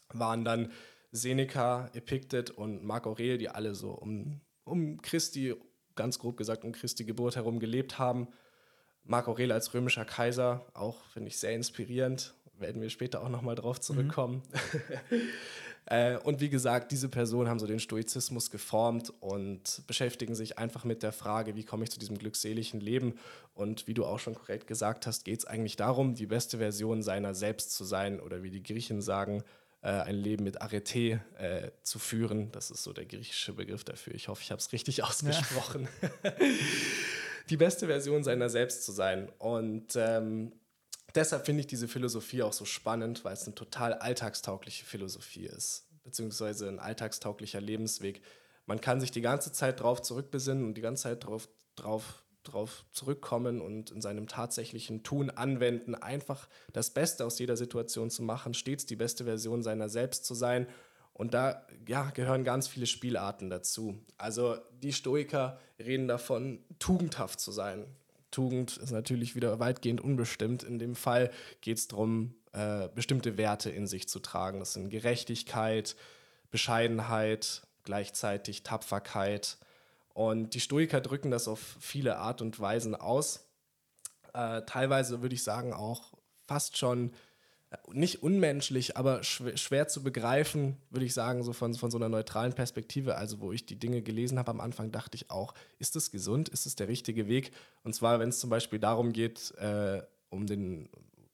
[0.09, 0.73] waren dann
[1.11, 5.55] Seneca, Epiktet und Marc Aurel, die alle so um, um Christi,
[5.95, 8.29] ganz grob gesagt, um Christi Geburt herum gelebt haben.
[9.05, 13.57] Marc Aurel als römischer Kaiser, auch finde ich sehr inspirierend, werden wir später auch nochmal
[13.57, 14.43] drauf zurückkommen.
[15.87, 20.85] äh, und wie gesagt, diese Personen haben so den Stoizismus geformt und beschäftigen sich einfach
[20.85, 23.15] mit der Frage, wie komme ich zu diesem glückseligen Leben?
[23.55, 27.03] Und wie du auch schon korrekt gesagt hast, geht es eigentlich darum, die beste Version
[27.03, 29.43] seiner selbst zu sein oder wie die Griechen sagen,
[29.83, 32.53] äh, ein Leben mit Arete äh, zu führen.
[32.53, 34.15] Das ist so der griechische Begriff dafür.
[34.15, 35.89] Ich hoffe, ich habe es richtig ausgesprochen.
[37.51, 39.29] die beste Version seiner selbst zu sein.
[39.39, 40.53] Und ähm,
[41.15, 45.87] deshalb finde ich diese Philosophie auch so spannend, weil es eine total alltagstaugliche Philosophie ist,
[46.05, 48.23] beziehungsweise ein alltagstauglicher Lebensweg,
[48.67, 52.85] man kann sich die ganze Zeit drauf zurückbesinnen und die ganze Zeit drauf, drauf, drauf
[52.93, 58.55] zurückkommen und in seinem tatsächlichen Tun anwenden, einfach das Beste aus jeder Situation zu machen,
[58.55, 60.67] stets die beste Version seiner selbst zu sein.
[61.13, 63.99] Und da ja, gehören ganz viele Spielarten dazu.
[64.17, 67.85] Also die Stoiker reden davon, tugendhaft zu sein.
[68.33, 70.65] Tugend ist natürlich wieder weitgehend unbestimmt.
[70.65, 74.59] In dem Fall geht es darum, äh, bestimmte Werte in sich zu tragen.
[74.59, 75.95] Das sind Gerechtigkeit,
[76.51, 79.59] Bescheidenheit, gleichzeitig Tapferkeit.
[80.15, 83.47] Und die Stoiker drücken das auf viele Art und Weisen aus.
[84.35, 86.13] Äh, teilweise würde ich sagen auch
[86.47, 87.13] fast schon
[87.93, 92.53] nicht unmenschlich, aber schwer, zu begreifen, würde ich sagen, so von, von so einer neutralen
[92.53, 93.17] Perspektive.
[93.17, 96.49] Also, wo ich die Dinge gelesen habe am Anfang, dachte ich auch, ist es gesund?
[96.49, 97.53] Ist es der richtige Weg?
[97.83, 100.89] Und zwar, wenn es zum Beispiel darum geht, äh, um den,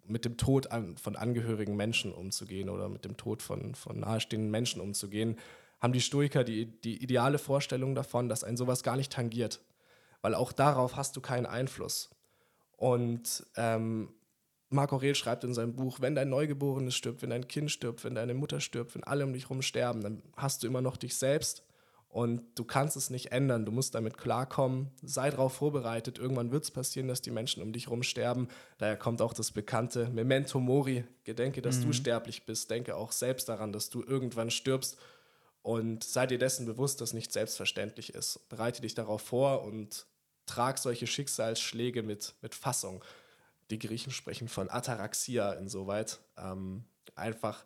[0.07, 4.51] mit dem Tod an, von angehörigen Menschen umzugehen oder mit dem Tod von, von nahestehenden
[4.51, 5.37] Menschen umzugehen,
[5.81, 9.61] haben die Stoiker die, die ideale Vorstellung davon, dass ein sowas gar nicht tangiert.
[10.23, 12.11] Weil auch darauf hast du keinen Einfluss.
[12.77, 14.09] Und ähm,
[14.71, 18.15] Marc Aurel schreibt in seinem Buch, wenn dein Neugeborenes stirbt, wenn dein Kind stirbt, wenn
[18.15, 21.17] deine Mutter stirbt, wenn alle um dich herum sterben, dann hast du immer noch dich
[21.17, 21.63] selbst
[22.09, 23.67] und du kannst es nicht ändern.
[23.67, 24.91] Du musst damit klarkommen.
[25.03, 26.19] Sei darauf vorbereitet.
[26.19, 28.49] Irgendwann wird es passieren, dass die Menschen um dich herum sterben.
[28.79, 31.05] Daher kommt auch das bekannte Memento Mori.
[31.25, 31.87] Gedenke, dass mhm.
[31.87, 32.71] du sterblich bist.
[32.71, 34.97] Denke auch selbst daran, dass du irgendwann stirbst.
[35.61, 38.49] Und sei dir dessen bewusst, dass nicht selbstverständlich ist.
[38.49, 40.07] Bereite dich darauf vor und
[40.47, 43.05] trag solche Schicksalsschläge mit, mit Fassung.
[43.71, 46.21] Die Griechen sprechen von Ataraxia insoweit.
[46.37, 47.65] Ähm, einfach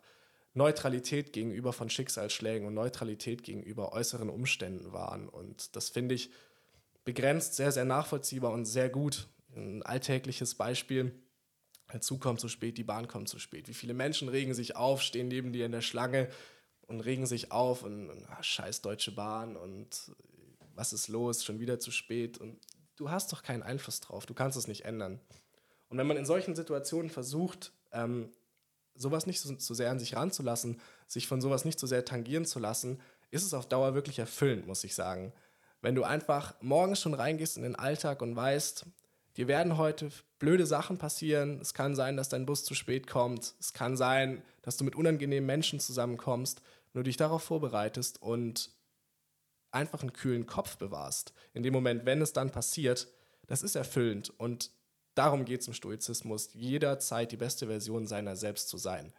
[0.53, 5.27] Neutralität gegenüber von Schicksalsschlägen und Neutralität gegenüber äußeren Umständen waren.
[5.27, 6.29] Und das finde ich
[7.05, 9.27] begrenzt, sehr, sehr nachvollziehbar und sehr gut.
[9.55, 11.13] Ein alltägliches Beispiel.
[11.91, 13.67] Der Zug kommt zu spät, die Bahn kommt zu spät.
[13.67, 16.29] Wie viele Menschen regen sich auf, stehen neben dir in der Schlange
[16.87, 20.11] und regen sich auf und, ach, scheiß Deutsche Bahn und
[20.75, 22.37] was ist los, schon wieder zu spät.
[22.37, 22.59] Und
[22.95, 25.19] du hast doch keinen Einfluss drauf, du kannst es nicht ändern.
[25.93, 28.31] Und wenn man in solchen Situationen versucht, ähm,
[28.95, 32.45] sowas nicht so, so sehr an sich ranzulassen, sich von sowas nicht so sehr tangieren
[32.45, 35.33] zu lassen, ist es auf Dauer wirklich erfüllend, muss ich sagen.
[35.81, 38.87] Wenn du einfach morgens schon reingehst in den Alltag und weißt,
[39.37, 43.53] dir werden heute blöde Sachen passieren, es kann sein, dass dein Bus zu spät kommt,
[43.59, 48.71] es kann sein, dass du mit unangenehmen Menschen zusammenkommst, nur dich darauf vorbereitest und
[49.69, 51.35] einfach einen kühlen Kopf bewahrst.
[51.53, 53.09] In dem Moment, wenn es dann passiert,
[53.45, 54.71] das ist erfüllend und
[55.15, 59.13] darum geht es im Stoizismus, jederzeit die beste Version seiner selbst zu sein.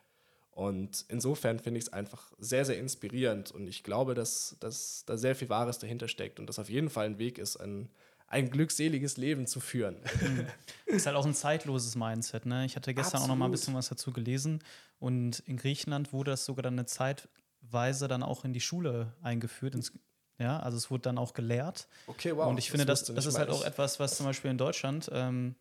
[0.55, 5.17] Und insofern finde ich es einfach sehr, sehr inspirierend und ich glaube, dass, dass da
[5.17, 7.89] sehr viel Wahres dahinter steckt und das auf jeden Fall ein Weg ist, ein,
[8.29, 9.97] ein glückseliges Leben zu führen.
[10.23, 10.47] Mhm.
[10.87, 12.47] Ist halt auch ein zeitloses Mindset.
[12.47, 12.65] Ne?
[12.67, 13.25] Ich hatte gestern Absolut.
[13.25, 14.63] auch noch mal ein bisschen was dazu gelesen
[15.01, 19.75] und in Griechenland wurde das sogar dann eine Zeitweise dann auch in die Schule eingeführt,
[19.75, 19.93] ins,
[20.39, 21.89] ja, also es wurde dann auch gelehrt.
[22.07, 22.47] Okay, wow.
[22.47, 25.57] Und ich finde, das, das ist halt auch etwas, was zum Beispiel in Deutschland ähm,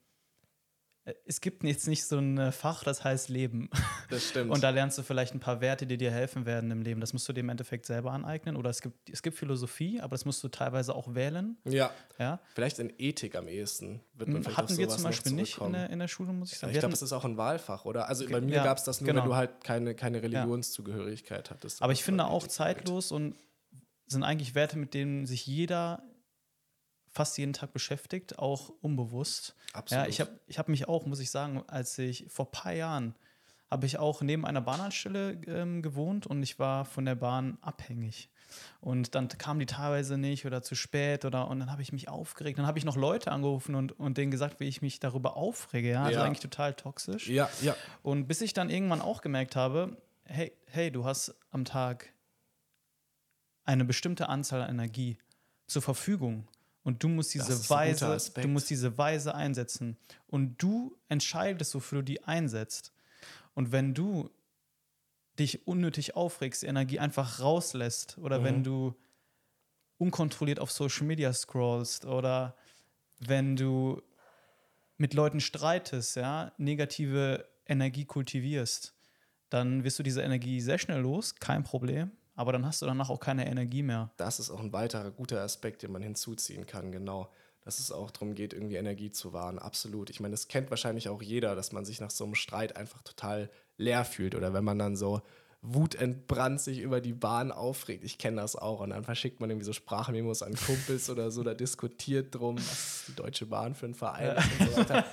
[1.25, 3.69] es gibt jetzt nicht so ein Fach, das heißt Leben.
[4.09, 4.51] Das stimmt.
[4.51, 7.01] Und da lernst du vielleicht ein paar Werte, die dir helfen werden im Leben.
[7.01, 8.55] Das musst du dir im Endeffekt selber aneignen.
[8.55, 11.57] Oder es gibt, es gibt Philosophie, aber das musst du teilweise auch wählen.
[11.63, 11.89] Ja.
[12.19, 12.39] ja?
[12.53, 15.89] Vielleicht in Ethik am ehesten wird man vielleicht Hatten wir zum Beispiel nicht in der,
[15.89, 16.71] in der Schule, muss ich sagen.
[16.71, 18.07] Ja, ich glaube, das ist auch ein Wahlfach, oder?
[18.07, 19.23] Also bei mir ja, gab es das nur, genau.
[19.23, 21.81] wenn du halt keine, keine Religionszugehörigkeit hattest.
[21.81, 23.35] Aber ich finde auch zeitlos und
[24.05, 26.03] sind eigentlich Werte, mit denen sich jeder
[27.13, 29.55] fast jeden Tag beschäftigt, auch unbewusst.
[29.73, 30.05] Absolut.
[30.05, 32.73] Ja, ich habe ich hab mich auch, muss ich sagen, als ich vor ein paar
[32.73, 33.15] Jahren
[33.69, 38.29] habe ich auch neben einer Bahnhaltestelle ähm, gewohnt und ich war von der Bahn abhängig.
[38.81, 42.07] Und dann kamen die teilweise nicht oder zu spät oder und dann habe ich mich
[42.07, 42.59] aufgeregt.
[42.59, 45.89] Dann habe ich noch Leute angerufen und, und denen gesagt, wie ich mich darüber aufrege.
[45.89, 46.23] Ja, also ja.
[46.23, 47.27] eigentlich total toxisch.
[47.27, 47.75] Ja, ja.
[48.03, 52.13] Und bis ich dann irgendwann auch gemerkt habe, hey, hey, du hast am Tag
[53.65, 55.17] eine bestimmte Anzahl an Energie
[55.65, 56.47] zur Verfügung.
[56.83, 59.97] Und du musst diese Weise, du musst diese Weise einsetzen.
[60.27, 62.93] Und du entscheidest, wofür du die einsetzt.
[63.53, 64.29] Und wenn du
[65.39, 68.43] dich unnötig aufregst, Energie einfach rauslässt, oder mhm.
[68.43, 68.95] wenn du
[69.97, 72.55] unkontrolliert auf Social Media scrollst, oder
[73.19, 74.01] wenn du
[74.97, 78.93] mit Leuten streitest, ja, negative Energie kultivierst,
[79.49, 83.09] dann wirst du diese Energie sehr schnell los, kein Problem aber dann hast du danach
[83.09, 84.11] auch keine Energie mehr.
[84.17, 87.31] Das ist auch ein weiterer guter Aspekt, den man hinzuziehen kann, genau.
[87.61, 90.09] Dass es auch darum geht, irgendwie Energie zu wahren, absolut.
[90.09, 93.01] Ich meine, das kennt wahrscheinlich auch jeder, dass man sich nach so einem Streit einfach
[93.03, 95.21] total leer fühlt oder wenn man dann so
[95.63, 98.03] wutentbrannt sich über die Bahn aufregt.
[98.03, 98.81] Ich kenne das auch.
[98.81, 102.97] Und dann verschickt man irgendwie so Sprachmemos an Kumpels oder so, da diskutiert drum, was
[102.97, 104.35] ist die Deutsche Bahn für ein Verein ja.
[104.35, 105.05] und so weiter.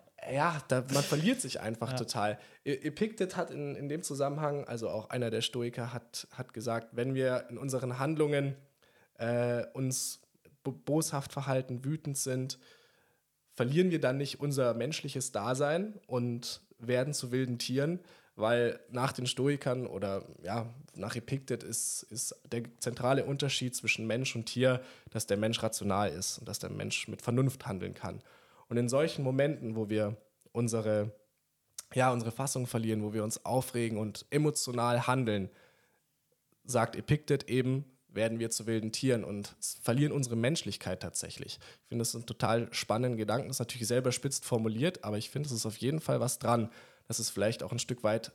[0.30, 1.96] ja, da, man verliert sich einfach ja.
[1.96, 2.38] total.
[2.64, 6.88] E-, Epictet hat in, in dem Zusammenhang, also auch einer der Stoiker, hat, hat gesagt,
[6.92, 8.56] wenn wir in unseren Handlungen
[9.18, 10.20] äh, uns
[10.62, 12.58] boshaft verhalten, wütend sind,
[13.54, 18.00] verlieren wir dann nicht unser menschliches Dasein und werden zu wilden Tieren,
[18.36, 24.36] weil nach den Stoikern oder ja, nach Epiktet ist, ist der zentrale Unterschied zwischen Mensch
[24.36, 28.22] und Tier, dass der Mensch rational ist und dass der Mensch mit Vernunft handeln kann.
[28.68, 30.16] Und in solchen Momenten, wo wir
[30.52, 31.12] unsere,
[31.94, 35.50] ja, unsere Fassung verlieren, wo wir uns aufregen und emotional handeln,
[36.64, 41.58] sagt Epiktet eben, werden wir zu wilden Tieren und verlieren unsere Menschlichkeit tatsächlich.
[41.82, 43.48] Ich finde, das ein total spannender Gedanken.
[43.48, 46.38] Das ist natürlich selber spitzt formuliert, aber ich finde, es ist auf jeden Fall was
[46.38, 46.70] dran,
[47.06, 48.32] dass es vielleicht auch ein Stück weit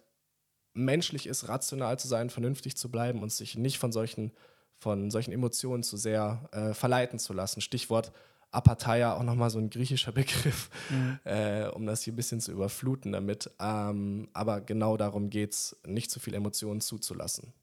[0.74, 4.32] menschlich ist, rational zu sein, vernünftig zu bleiben und sich nicht von solchen,
[4.80, 7.62] von solchen Emotionen zu sehr äh, verleiten zu lassen.
[7.62, 8.12] Stichwort
[8.54, 11.20] Apatheia, auch nochmal so ein griechischer Begriff, mhm.
[11.24, 13.50] äh, um das hier ein bisschen zu überfluten damit.
[13.60, 17.54] Ähm, aber genau darum geht es, nicht zu viel Emotionen zuzulassen.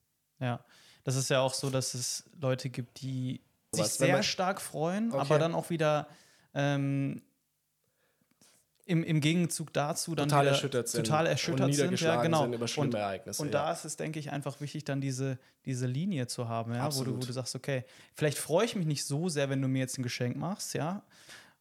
[0.40, 0.64] Ja,
[1.04, 3.40] das ist ja auch so, dass es Leute gibt, die
[3.72, 5.20] sich sehr stark freuen, okay.
[5.20, 6.08] aber dann auch wieder
[6.54, 7.22] ähm,
[8.90, 12.42] im, im Gegenzug dazu dann total erschüttert sind, total erschüttert und sind, ja, genau.
[12.42, 13.40] sind über schlimme und, Ereignisse.
[13.40, 13.64] Und ja.
[13.64, 17.04] da ist es, denke ich, einfach wichtig, dann diese, diese Linie zu haben, ja, wo
[17.04, 19.78] du, wo du sagst, okay, vielleicht freue ich mich nicht so sehr, wenn du mir
[19.78, 21.02] jetzt ein Geschenk machst, ja.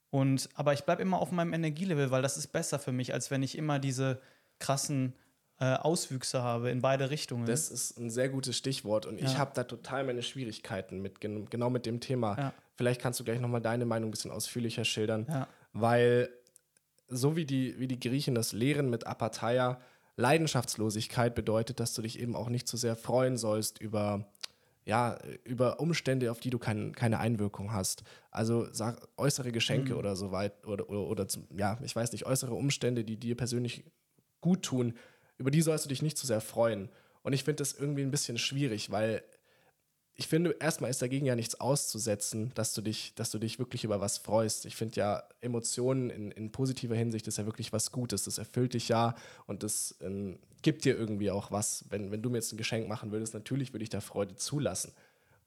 [0.10, 3.30] Und, aber ich bleibe immer auf meinem Energielevel, weil das ist besser für mich, als
[3.30, 4.20] wenn ich immer diese
[4.58, 5.14] krassen
[5.60, 7.46] äh, Auswüchse habe in beide Richtungen.
[7.46, 9.28] Das ist ein sehr gutes Stichwort und ja.
[9.28, 12.38] ich habe da total meine Schwierigkeiten mit, genau mit dem Thema.
[12.38, 12.54] Ja.
[12.76, 15.48] Vielleicht kannst du gleich nochmal deine Meinung ein bisschen ausführlicher schildern, ja.
[15.74, 16.30] weil
[17.10, 19.82] so wie die, wie die Griechen das lehren mit Apatheia,
[20.16, 24.28] Leidenschaftslosigkeit bedeutet, dass du dich eben auch nicht zu so sehr freuen sollst über,
[24.86, 28.04] ja, über Umstände, auf die du kein, keine Einwirkung hast.
[28.30, 30.00] Also sag, äußere Geschenke mhm.
[30.00, 33.86] oder so weit oder, oder, oder, ja, ich weiß nicht, äußere Umstände, die dir persönlich
[34.42, 34.94] gut tun,
[35.38, 36.90] über die sollst du dich nicht zu sehr freuen.
[37.24, 39.24] Und ich finde das irgendwie ein bisschen schwierig, weil
[40.20, 43.86] ich finde, erstmal ist dagegen ja nichts auszusetzen, dass du dich, dass du dich wirklich
[43.86, 44.66] über was freust.
[44.66, 48.26] Ich finde ja, Emotionen in, in, positiver Hinsicht ist ja wirklich was Gutes.
[48.26, 49.16] Das erfüllt dich ja
[49.48, 51.86] und das ähm, gibt dir irgendwie auch was.
[51.90, 54.92] Wenn, wenn du mir jetzt ein Geschenk machen würdest, natürlich würde ich da Freude zulassen.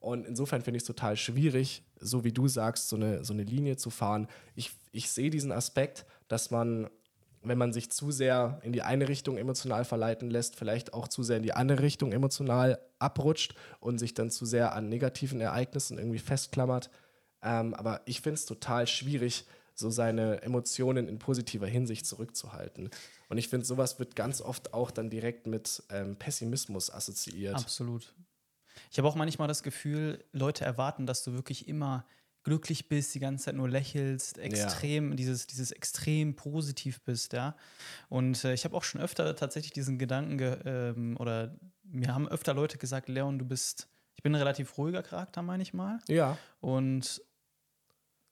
[0.01, 3.45] Und insofern finde ich es total schwierig, so wie du sagst, so eine, so eine
[3.45, 4.27] Linie zu fahren.
[4.57, 6.89] Ich, ich sehe diesen Aspekt, dass man
[7.43, 11.23] wenn man sich zu sehr in die eine Richtung emotional verleiten lässt, vielleicht auch zu
[11.23, 15.99] sehr in die andere Richtung emotional abrutscht und sich dann zu sehr an negativen Ereignissen
[15.99, 16.91] irgendwie festklammert.
[17.43, 22.91] Ähm, aber ich finde es total schwierig, so seine Emotionen in positiver Hinsicht zurückzuhalten.
[23.29, 27.57] Und ich finde, sowas wird ganz oft auch dann direkt mit ähm, Pessimismus assoziiert.
[27.57, 28.15] Absolut.
[28.91, 32.07] Ich habe auch manchmal das Gefühl, Leute erwarten, dass du wirklich immer
[32.45, 35.17] glücklich bist, die ganze Zeit nur lächelst, extrem, ja.
[35.17, 37.57] dieses, dieses extrem positiv bist, ja.
[38.09, 42.55] Und äh, ich habe auch schon öfter tatsächlich diesen Gedanken, ähm, oder mir haben öfter
[42.55, 45.99] Leute gesagt, Leon, du bist, ich bin ein relativ ruhiger Charakter, meine ich mal.
[46.09, 46.37] Ja.
[46.61, 47.23] Und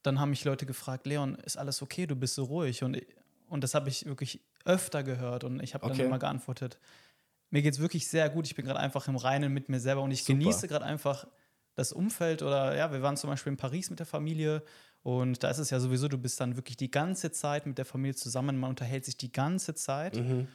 [0.02, 2.82] dann haben mich Leute gefragt, Leon, ist alles okay, du bist so ruhig.
[2.82, 3.00] Und,
[3.48, 5.98] und das habe ich wirklich öfter gehört und ich habe okay.
[5.98, 6.78] dann immer geantwortet,
[7.50, 10.02] mir geht es wirklich sehr gut, ich bin gerade einfach im Reinen mit mir selber
[10.02, 10.38] und ich Super.
[10.38, 11.26] genieße gerade einfach
[11.80, 14.62] das Umfeld oder ja, wir waren zum Beispiel in Paris mit der Familie
[15.02, 17.84] und da ist es ja sowieso, du bist dann wirklich die ganze Zeit mit der
[17.84, 20.16] Familie zusammen, man unterhält sich die ganze Zeit.
[20.16, 20.46] Mhm.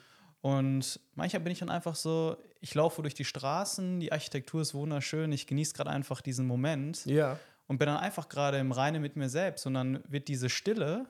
[0.41, 4.75] Und manchmal bin ich dann einfach so, ich laufe durch die Straßen, die Architektur ist
[4.75, 7.03] wunderschön, ich genieße gerade einfach diesen Moment.
[7.05, 7.39] Ja.
[7.67, 9.65] Und bin dann einfach gerade im Reine mit mir selbst.
[9.65, 11.07] Und dann wird diese Stille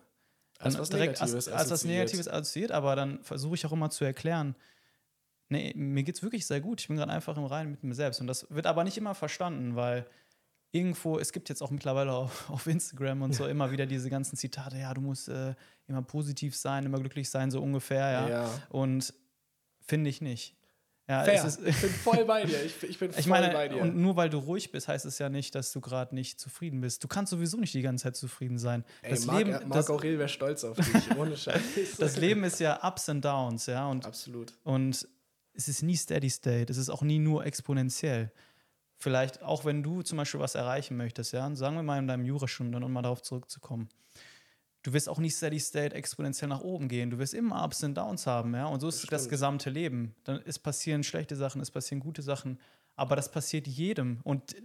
[0.60, 3.90] als was direkt Negatives als, als was Negatives assoziiert, aber dann versuche ich auch immer
[3.90, 4.56] zu erklären,
[5.50, 6.82] nee, mir geht es wirklich sehr gut.
[6.82, 8.22] Ich bin gerade einfach im Reinen mit mir selbst.
[8.22, 10.06] Und das wird aber nicht immer verstanden, weil
[10.72, 14.36] irgendwo, es gibt jetzt auch mittlerweile auf, auf Instagram und so immer wieder diese ganzen
[14.36, 15.56] Zitate, ja, du musst äh,
[15.88, 18.30] immer positiv sein, immer glücklich sein, so ungefähr, ja.
[18.30, 18.50] ja.
[18.70, 19.14] Und
[19.80, 20.56] finde ich nicht.
[21.08, 21.46] Ja, Fair.
[21.46, 22.64] Ist, ich bin voll bei dir.
[22.64, 23.80] Ich, ich bin voll ich meine, bei dir.
[23.80, 26.82] Und nur weil du ruhig bist, heißt es ja nicht, dass du gerade nicht zufrieden
[26.82, 27.04] bist.
[27.04, 28.84] Du kannst sowieso nicht die ganze Zeit zufrieden sein.
[29.04, 31.62] Ey, das Marc, Leben, Marc das, Aurel wäre stolz auf dich, ohne Scheiß.
[32.00, 33.88] das Leben ist ja Ups and Downs, ja.
[33.88, 34.54] Und, Absolut.
[34.64, 35.08] Und
[35.56, 38.32] es ist nie Steady State, es ist auch nie nur exponentiell.
[38.98, 42.26] Vielleicht auch wenn du zum Beispiel was erreichen möchtest, ja, sagen wir mal in deinem
[42.26, 43.90] Jurastudium, um mal darauf zurückzukommen.
[44.84, 47.10] Du wirst auch nicht Steady State exponentiell nach oben gehen.
[47.10, 48.68] Du wirst immer Ups und Downs haben, ja.
[48.68, 50.14] Und so ist das, das gesamte Leben.
[50.24, 52.60] Dann es passieren schlechte Sachen, es passieren gute Sachen,
[52.96, 54.20] aber das passiert jedem.
[54.24, 54.56] Und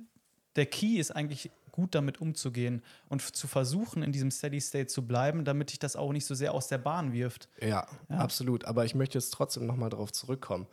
[0.57, 5.07] der Key ist eigentlich gut damit umzugehen und zu versuchen, in diesem Steady State zu
[5.07, 7.49] bleiben, damit dich das auch nicht so sehr aus der Bahn wirft.
[7.61, 8.17] Ja, ja.
[8.17, 8.65] absolut.
[8.65, 10.67] Aber ich möchte jetzt trotzdem nochmal darauf zurückkommen.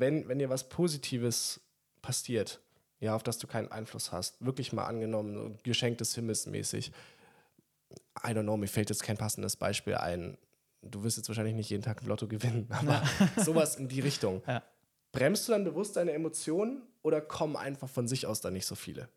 [0.00, 1.60] Wenn, wenn dir was Positives
[2.02, 2.60] passiert,
[3.00, 6.92] ja, auf das du keinen Einfluss hast, wirklich mal angenommen, Geschenk des Himmels mäßig.
[8.24, 10.38] I don't know, mir fällt jetzt kein passendes Beispiel ein.
[10.82, 13.02] Du wirst jetzt wahrscheinlich nicht jeden Tag ein Lotto gewinnen, aber
[13.36, 13.44] ja.
[13.44, 14.42] sowas in die Richtung.
[14.46, 14.62] Ja.
[15.12, 18.74] Bremst du dann bewusst deine Emotionen oder kommen einfach von sich aus da nicht so
[18.74, 19.08] viele?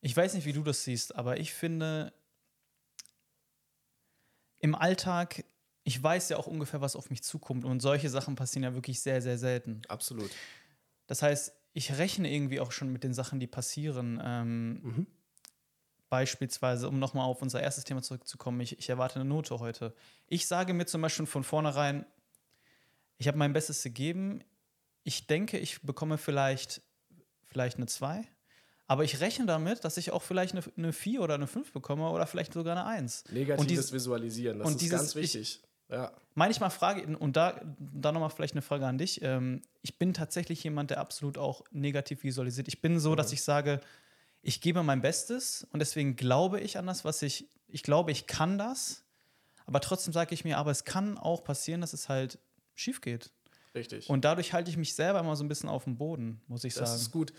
[0.00, 2.12] Ich weiß nicht, wie du das siehst, aber ich finde,
[4.60, 5.44] im Alltag,
[5.86, 7.64] ich weiß ja auch ungefähr, was auf mich zukommt.
[7.64, 9.82] Und solche Sachen passieren ja wirklich sehr, sehr selten.
[9.88, 10.30] Absolut.
[11.06, 14.20] Das heißt, ich rechne irgendwie auch schon mit den Sachen, die passieren.
[14.22, 15.06] Ähm, Mhm.
[16.08, 19.92] Beispielsweise, um nochmal auf unser erstes Thema zurückzukommen, ich, ich erwarte eine Note heute.
[20.28, 22.06] Ich sage mir zum Beispiel von vornherein,
[23.18, 24.40] ich habe mein Bestes gegeben.
[25.02, 26.80] Ich denke, ich bekomme vielleicht,
[27.44, 28.24] vielleicht eine 2.
[28.86, 32.08] Aber ich rechne damit, dass ich auch vielleicht eine, eine 4 oder eine 5 bekomme
[32.10, 33.24] oder vielleicht sogar eine 1.
[33.32, 35.60] Negatives Und dies- Visualisieren, das und ist dieses- ganz wichtig.
[35.88, 36.12] Ja.
[36.34, 39.22] Manchmal frage ich, und da, da nochmal vielleicht eine Frage an dich.
[39.22, 42.68] Ähm, ich bin tatsächlich jemand, der absolut auch negativ visualisiert.
[42.68, 43.80] Ich bin so, dass ich sage,
[44.42, 48.26] ich gebe mein Bestes und deswegen glaube ich an das, was ich, ich glaube, ich
[48.26, 49.04] kann das.
[49.64, 52.38] Aber trotzdem sage ich mir, aber es kann auch passieren, dass es halt
[52.74, 53.32] schief geht.
[53.74, 54.08] Richtig.
[54.08, 56.74] Und dadurch halte ich mich selber immer so ein bisschen auf dem Boden, muss ich
[56.74, 57.00] das sagen.
[57.00, 57.32] ist gut.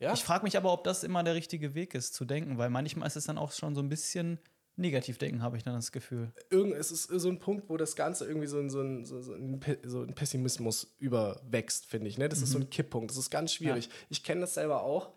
[0.00, 2.70] Ja, Ich frage mich aber, ob das immer der richtige Weg ist, zu denken, weil
[2.70, 4.38] manchmal ist es dann auch schon so ein bisschen
[4.78, 6.32] negativ denken, habe ich dann das Gefühl.
[6.50, 9.16] irgend, es ist so ein Punkt, wo das Ganze irgendwie so ein, so ein, so,
[9.16, 12.18] ein, so ein Pessimismus überwächst, finde ich.
[12.18, 12.28] Ne?
[12.28, 13.10] Das ist so ein Kipppunkt.
[13.10, 13.90] Das ist ganz schwierig.
[14.08, 15.10] Ich kenne das selber auch.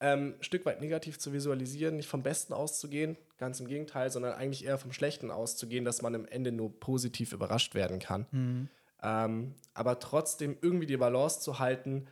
[0.00, 4.32] Ähm, ein Stück weit negativ zu visualisieren, nicht vom Besten auszugehen, ganz im Gegenteil, sondern
[4.34, 8.26] eigentlich eher vom Schlechten auszugehen, dass man am Ende nur positiv überrascht werden kann.
[9.02, 12.06] Ähm, aber trotzdem irgendwie die Balance zu halten,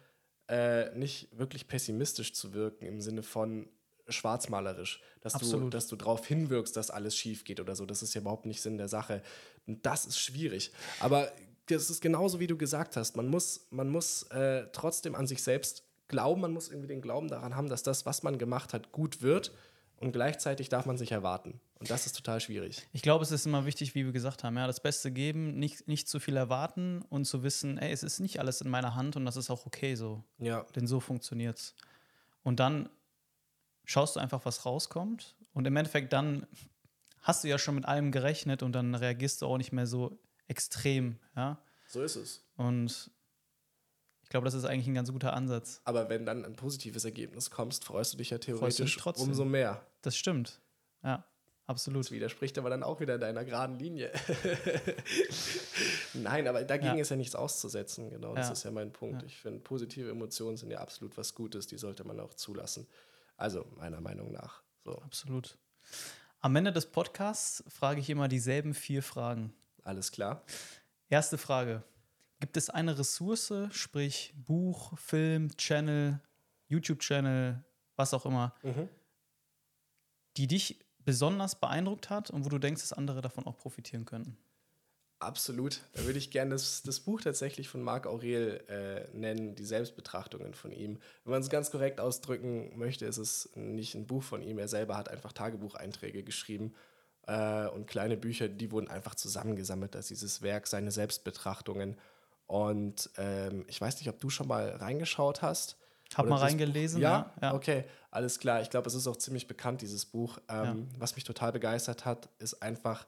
[0.48, 3.68] äh, nicht wirklich pessimistisch zu wirken im Sinne von
[4.12, 7.86] schwarzmalerisch, dass du, dass du darauf hinwirkst, dass alles schief geht oder so.
[7.86, 9.22] Das ist ja überhaupt nicht Sinn der Sache.
[9.66, 10.72] Und das ist schwierig.
[11.00, 11.30] Aber
[11.66, 13.16] das ist genauso, wie du gesagt hast.
[13.16, 17.28] Man muss, man muss äh, trotzdem an sich selbst glauben, man muss irgendwie den Glauben
[17.28, 19.52] daran haben, dass das, was man gemacht hat, gut wird.
[19.96, 21.60] Und gleichzeitig darf man sich erwarten.
[21.78, 22.88] Und das ist total schwierig.
[22.92, 25.86] Ich glaube, es ist immer wichtig, wie wir gesagt haben, ja, das Beste geben, nicht,
[25.86, 29.14] nicht zu viel erwarten und zu wissen, ey, es ist nicht alles in meiner Hand
[29.14, 30.24] und das ist auch okay so.
[30.38, 31.74] Ja, Denn so funktioniert's.
[32.42, 32.88] Und dann
[33.92, 35.36] schaust du einfach, was rauskommt.
[35.52, 36.46] Und im Endeffekt dann
[37.20, 40.18] hast du ja schon mit allem gerechnet und dann reagierst du auch nicht mehr so
[40.48, 41.58] extrem, ja.
[41.86, 42.44] so ist es.
[42.56, 43.10] Und
[44.22, 45.80] ich glaube, das ist eigentlich ein ganz guter Ansatz.
[45.84, 49.28] Aber wenn dann ein positives Ergebnis kommst, freust du dich ja dich theoretisch trotzdem.
[49.28, 49.84] umso mehr.
[50.00, 50.58] Das stimmt.
[51.04, 51.24] Ja,
[51.66, 52.04] absolut.
[52.06, 54.10] Das widerspricht aber dann auch wieder deiner geraden Linie.
[56.14, 57.00] Nein, aber dagegen Ja.
[57.02, 58.10] ist ja nichts auszusetzen.
[58.10, 58.52] Genau, das Ja.
[58.52, 59.22] ist ja mein Punkt.
[59.22, 59.26] Ja.
[59.26, 61.66] Ich finde, positive Emotionen sind ja absolut was Gutes.
[61.66, 62.86] Die sollte man auch zulassen.
[63.42, 64.62] Also, meiner Meinung nach.
[64.84, 65.58] So, Absolut.
[66.38, 69.52] Am Ende des Podcasts frage ich immer dieselben vier Fragen.
[69.82, 70.44] alles klar.
[71.08, 71.82] Erste Frage.
[72.38, 76.20] Gibt es eine Ressource, sprich Buch, Film, Channel,
[76.68, 77.64] YouTube-Channel,
[77.96, 78.88] was auch immer, Mhm.
[80.36, 84.36] die dich besonders beeindruckt hat und wo du denkst, dass andere davon auch profitieren könnten?
[85.22, 85.80] Absolut.
[85.92, 90.54] Da würde ich gerne das, das Buch tatsächlich von Marc Aurel äh, nennen, die Selbstbetrachtungen
[90.54, 90.98] von ihm.
[91.24, 94.58] Wenn man es ganz korrekt ausdrücken möchte, ist es nicht ein Buch von ihm.
[94.58, 96.74] Er selber hat einfach Tagebucheinträge geschrieben
[97.26, 101.96] äh, und kleine Bücher, die wurden einfach zusammengesammelt als dieses Werk, seine Selbstbetrachtungen.
[102.46, 105.76] Und ähm, ich weiß nicht, ob du schon mal reingeschaut hast.
[106.14, 107.32] Hab mal reingelesen, Ja?
[107.40, 107.54] ja, ja.
[107.54, 108.60] okay, alles klar.
[108.60, 110.38] Ich glaube, es ist auch ziemlich bekannt, dieses Buch.
[110.48, 113.06] Ähm, Was mich total begeistert hat, ist einfach,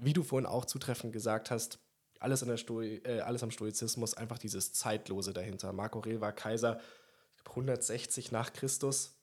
[0.00, 1.78] wie du vorhin auch zutreffend gesagt hast,
[2.18, 5.72] alles, äh, alles am Stoizismus, einfach dieses Zeitlose dahinter.
[5.72, 6.80] Marc Aurel war Kaiser
[7.36, 9.16] ich glaub, 160 nach Christus.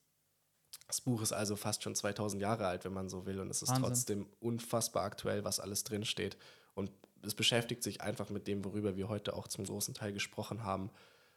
[0.88, 3.40] Das Buch ist also fast schon 2000 Jahre alt, wenn man so will.
[3.40, 3.84] Und es ist Wahnsinn.
[3.84, 6.38] trotzdem unfassbar aktuell, was alles drinsteht.
[6.74, 10.64] Und es beschäftigt sich einfach mit dem, worüber wir heute auch zum großen Teil gesprochen
[10.64, 10.90] haben.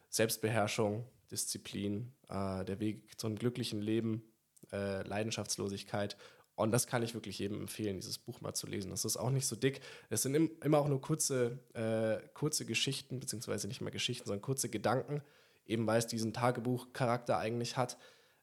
[0.09, 4.23] Selbstbeherrschung, Disziplin, äh, der Weg zum glücklichen Leben,
[4.73, 6.17] äh, Leidenschaftslosigkeit.
[6.61, 8.91] Und das kann ich wirklich jedem empfehlen, dieses Buch mal zu lesen.
[8.91, 9.81] Das ist auch nicht so dick.
[10.09, 14.43] Es sind im, immer auch nur kurze, äh, kurze Geschichten, beziehungsweise nicht mehr Geschichten, sondern
[14.43, 15.23] kurze Gedanken,
[15.67, 17.99] eben weil es diesen Tagebuchcharakter eigentlich hat.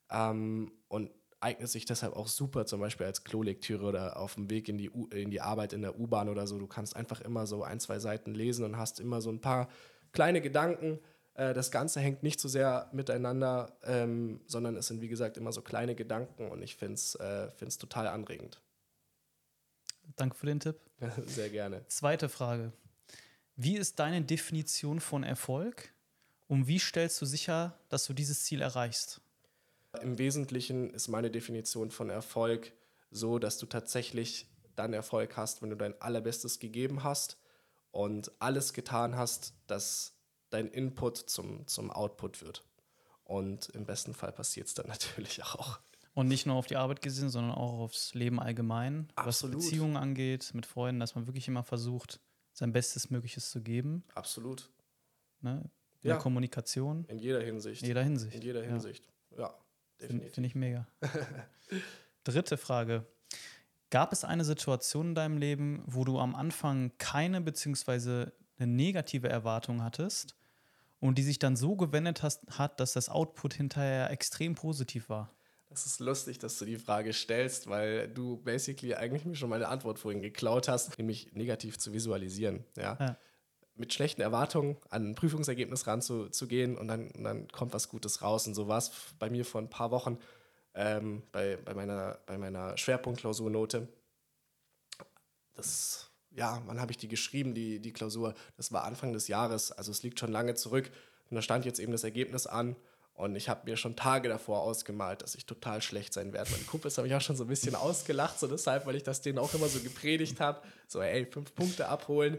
[0.10, 4.69] Ähm, und eignet sich deshalb auch super, zum Beispiel als Klolektüre oder auf dem Weg
[4.69, 6.58] in die, U in die Arbeit in der U-Bahn oder so.
[6.58, 9.69] Du kannst einfach immer so ein, zwei Seiten lesen und hast immer so ein paar
[10.12, 10.99] kleine Gedanken.
[11.38, 15.54] Äh, das Ganze hängt nicht so sehr miteinander, ähm, sondern es sind, wie gesagt, immer
[15.54, 18.60] so kleine Gedanken und ich finde es äh, find's total anregend.
[20.15, 20.78] Danke für den Tipp.
[21.28, 21.88] Sehr gerne.
[21.88, 22.73] Zweite Frage.
[23.56, 25.93] Wie ist deine Definition von Erfolg
[26.47, 29.22] und wie stellst du sicher, dass du dieses Ziel erreichst?
[30.01, 32.72] Im Wesentlichen ist meine Definition von Erfolg
[33.12, 37.38] so, dass du tatsächlich dann Erfolg hast, wenn du dein Allerbestes gegeben hast
[37.91, 40.16] und alles getan hast, dass
[40.50, 42.64] dein Input zum, zum Output wird.
[43.24, 45.80] Und im besten Fall passiert es dann natürlich auch.
[46.14, 49.58] Und nicht nur auf die Arbeit gesehen, sondern auch aufs Leben allgemein, Absolut.
[49.58, 52.20] was Beziehungen angeht, mit Freunden, dass man wirklich immer versucht,
[52.54, 54.04] sein Bestes Mögliches zu geben.
[54.16, 54.72] Absolut.
[55.41, 55.70] Ne?
[56.02, 56.14] In Ja.
[56.16, 57.82] der Kommunikation, In jeder Hinsicht.
[57.84, 58.36] in jeder Hinsicht.
[58.36, 58.70] In jeder Ja.
[58.70, 59.08] Hinsicht.
[59.38, 59.54] Ja.
[59.98, 60.88] Finde find ich mega.
[62.24, 63.06] Dritte Frage.
[63.89, 69.30] Gab es eine Situation in deinem Leben, wo du am Anfang keine beziehungsweise eine negative
[69.30, 70.36] Erwartung hattest
[70.99, 75.32] und die sich dann so gewendet hast, hat, dass das Output hinterher extrem positiv war?
[75.70, 79.68] Das ist lustig, dass du die Frage stellst, weil du basically eigentlich mir schon meine
[79.68, 82.64] Antwort vorhin geklaut hast, nämlich negativ zu visualisieren.
[82.78, 82.97] Ja.
[82.99, 83.18] ja.
[83.76, 88.47] Mit schlechten Erwartungen an ein Prüfungsergebnis ranzugehen und dann, und dann kommt was Gutes raus.
[88.47, 90.18] Und so war es bei mir vor ein paar Wochen
[90.74, 93.88] ähm, bei, bei, meiner, bei meiner Schwerpunktklausurnote.
[95.55, 96.07] Das,
[96.38, 98.36] ja, wann habe ich die geschrieben, die, die Klausur?
[98.56, 100.90] Das war Anfang des Jahres, also es liegt schon lange zurück.
[101.30, 102.76] Und da stand jetzt eben das Ergebnis an.
[103.16, 106.52] Und ich habe mir schon Tage davor ausgemalt, dass ich total schlecht sein werde.
[106.52, 109.22] Meine Kumpels haben mich auch schon so ein bisschen ausgelacht, so deshalb, weil ich das
[109.22, 110.62] denen auch immer so gepredigt habe.
[110.88, 112.38] So, ey, fünf Punkte abholen.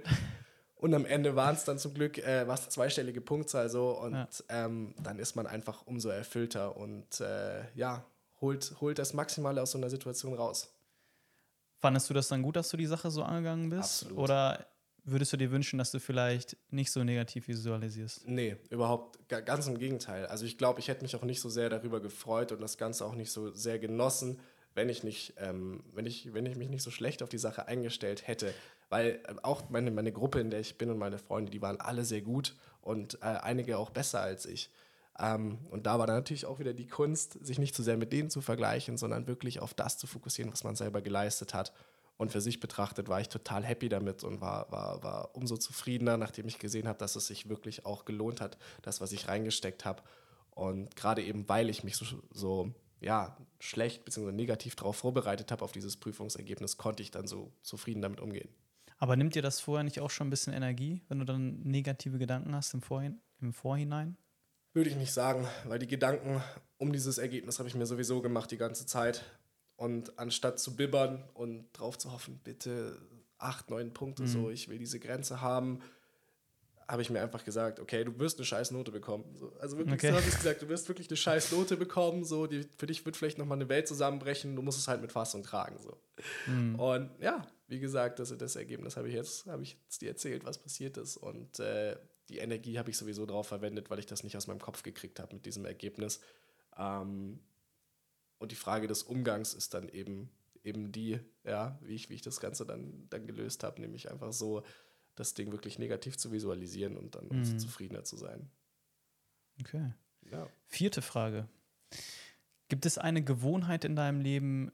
[0.77, 3.91] Und am Ende waren es dann zum Glück äh, was zweistellige Punktzahl so.
[3.99, 4.29] Und ja.
[4.49, 8.05] ähm, dann ist man einfach umso erfüllter und äh, ja,
[8.41, 10.78] holt, holt das Maximale aus so einer Situation raus.
[11.81, 14.03] Fandest du das dann gut, dass du die Sache so angegangen bist?
[14.03, 14.19] Absolut.
[14.19, 14.67] Oder
[15.05, 18.27] würdest du dir wünschen, dass du vielleicht nicht so negativ visualisierst?
[18.27, 20.27] Nee, überhaupt ganz im Gegenteil.
[20.27, 23.05] Also ich glaube, ich hätte mich auch nicht so sehr darüber gefreut und das Ganze
[23.05, 24.41] auch nicht so sehr genossen,
[24.75, 27.67] wenn ich nicht, ähm, wenn ich, wenn ich mich nicht so schlecht auf die Sache
[27.67, 28.53] eingestellt hätte.
[28.91, 31.81] Weil äh, auch meine, meine Gruppe, in der ich bin und meine Freunde, die waren
[31.81, 34.71] alle sehr gut und äh, einige auch besser als ich.
[35.19, 38.13] Ähm, und da war dann natürlich auch wieder die Kunst, sich nicht zu sehr mit
[38.13, 41.73] denen zu vergleichen, sondern wirklich auf das zu fokussieren, was man selber geleistet hat.
[42.17, 46.17] Und für sich betrachtet war ich total happy damit und war, war, war umso zufriedener,
[46.17, 49.85] nachdem ich gesehen habe, dass es sich wirklich auch gelohnt hat, das, was ich reingesteckt
[49.85, 50.03] habe.
[50.51, 54.33] Und gerade eben, weil ich mich so, so ja, schlecht bzw.
[54.33, 58.49] negativ darauf vorbereitet habe auf dieses Prüfungsergebnis, konnte ich dann so zufrieden damit umgehen.
[58.99, 62.19] Aber nimmt dir das vorher nicht auch schon ein bisschen Energie, wenn du dann negative
[62.19, 64.17] Gedanken hast im, Vorhin im Vorhinein?
[64.79, 66.41] Würde ich nicht sagen, weil die Gedanken
[66.77, 69.25] um dieses Ergebnis habe ich mir sowieso gemacht die ganze Zeit.
[69.75, 72.97] Und anstatt zu bibbern und drauf zu hoffen, bitte
[73.39, 74.27] acht, neun Punkte, mhm.
[74.29, 75.81] so, ich will diese Grenze haben,
[76.87, 79.25] habe ich mir einfach gesagt, okay, du wirst eine scheiß Note bekommen.
[79.35, 80.11] So, also wirklich, okay.
[80.11, 82.23] so habe ich gesagt, du wirst wirklich eine scheiß Note bekommen.
[82.25, 85.11] So, die, für dich wird vielleicht nochmal eine Welt zusammenbrechen, du musst es halt mit
[85.11, 85.81] Fassung tragen.
[85.83, 85.99] So.
[86.47, 86.77] Mhm.
[86.77, 90.45] Und ja, wie gesagt, das, das Ergebnis habe ich jetzt, habe ich jetzt dir erzählt,
[90.45, 91.17] was passiert ist.
[91.17, 91.97] Und äh,
[92.29, 95.21] die Energie habe ich sowieso drauf verwendet, weil ich das nicht aus meinem Kopf gekriegt
[95.21, 96.21] habe mit diesem Ergebnis.
[96.77, 97.41] Ähm,
[98.39, 100.31] und die Frage des Umgangs ist dann eben,
[100.63, 104.33] eben die, ja, wie ich, wie ich das Ganze dann, dann gelöst habe, nämlich einfach
[104.33, 104.63] so,
[105.15, 107.59] das Ding wirklich negativ zu visualisieren und dann umso mhm.
[107.59, 108.49] zufriedener zu sein.
[109.61, 109.93] Okay.
[110.31, 110.49] Ja.
[110.67, 111.49] Vierte Frage.
[112.69, 114.71] Gibt es eine Gewohnheit in deinem Leben,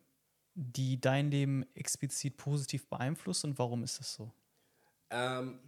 [0.55, 4.32] die dein Leben explizit positiv beeinflusst und warum ist das so?
[5.11, 5.61] Ähm,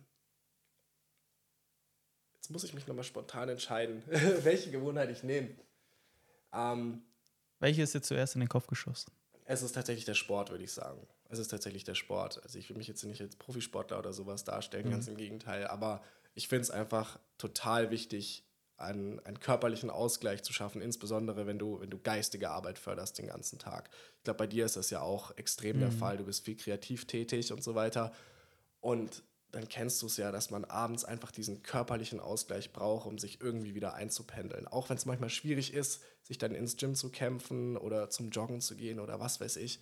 [2.47, 5.49] jetzt muss ich mich nochmal spontan entscheiden, welche Gewohnheit ich nehme.
[6.53, 7.03] Ähm,
[7.59, 9.11] welche ist dir zuerst in den Kopf geschossen?
[9.47, 11.05] Es ist tatsächlich der Sport, würde ich sagen.
[11.28, 12.40] Es ist tatsächlich der Sport.
[12.44, 14.90] Also ich will mich jetzt nicht als Profisportler oder sowas darstellen, mhm.
[14.92, 15.66] ganz im Gegenteil.
[15.66, 18.44] Aber ich finde es einfach total wichtig,
[18.76, 23.26] einen, einen, körperlichen Ausgleich zu schaffen, insbesondere wenn du, wenn du geistige Arbeit förderst den
[23.26, 23.90] ganzen Tag.
[24.18, 25.80] Ich glaube, bei dir ist das ja auch extrem mhm.
[25.80, 26.16] der Fall.
[26.18, 28.12] Du bist viel kreativ tätig und so weiter.
[28.80, 29.24] Und
[29.57, 33.41] dann kennst du es ja, dass man abends einfach diesen körperlichen Ausgleich braucht, um sich
[33.41, 34.67] irgendwie wieder einzupendeln.
[34.67, 38.61] Auch wenn es manchmal schwierig ist, sich dann ins Gym zu kämpfen oder zum Joggen
[38.61, 39.81] zu gehen oder was weiß ich.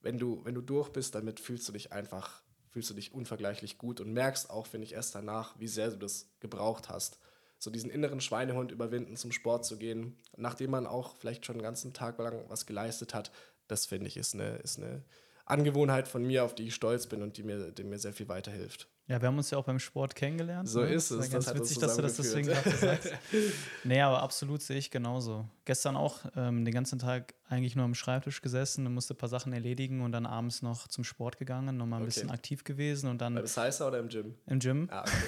[0.00, 3.78] Wenn du, wenn du durch bist, damit fühlst du dich einfach, fühlst du dich unvergleichlich
[3.78, 7.20] gut und merkst auch, finde ich, erst danach, wie sehr du das gebraucht hast.
[7.60, 11.62] So diesen inneren Schweinehund überwinden, zum Sport zu gehen, nachdem man auch vielleicht schon den
[11.62, 13.30] ganzen Tag lang was geleistet hat,
[13.68, 15.04] das finde ich ist eine, ist eine
[15.44, 18.28] Angewohnheit von mir, auf die ich stolz bin und die mir, die mir sehr viel
[18.28, 18.88] weiterhilft.
[19.12, 20.66] Ja, wir haben uns ja auch beim Sport kennengelernt.
[20.66, 20.86] So ne?
[20.86, 21.18] ist es.
[21.18, 23.12] Das ganz witzig, dass du das deswegen gerade sagst.
[23.84, 25.46] nee, aber absolut sehe ich genauso.
[25.66, 29.28] Gestern auch ähm, den ganzen Tag eigentlich nur am Schreibtisch gesessen und musste ein paar
[29.28, 32.06] Sachen erledigen und dann abends noch zum Sport gegangen, nochmal ein okay.
[32.06, 33.34] bisschen aktiv gewesen und dann.
[33.34, 34.34] Beim Salsa oder im Gym?
[34.46, 34.88] Im Gym.
[34.90, 35.12] Ah, okay.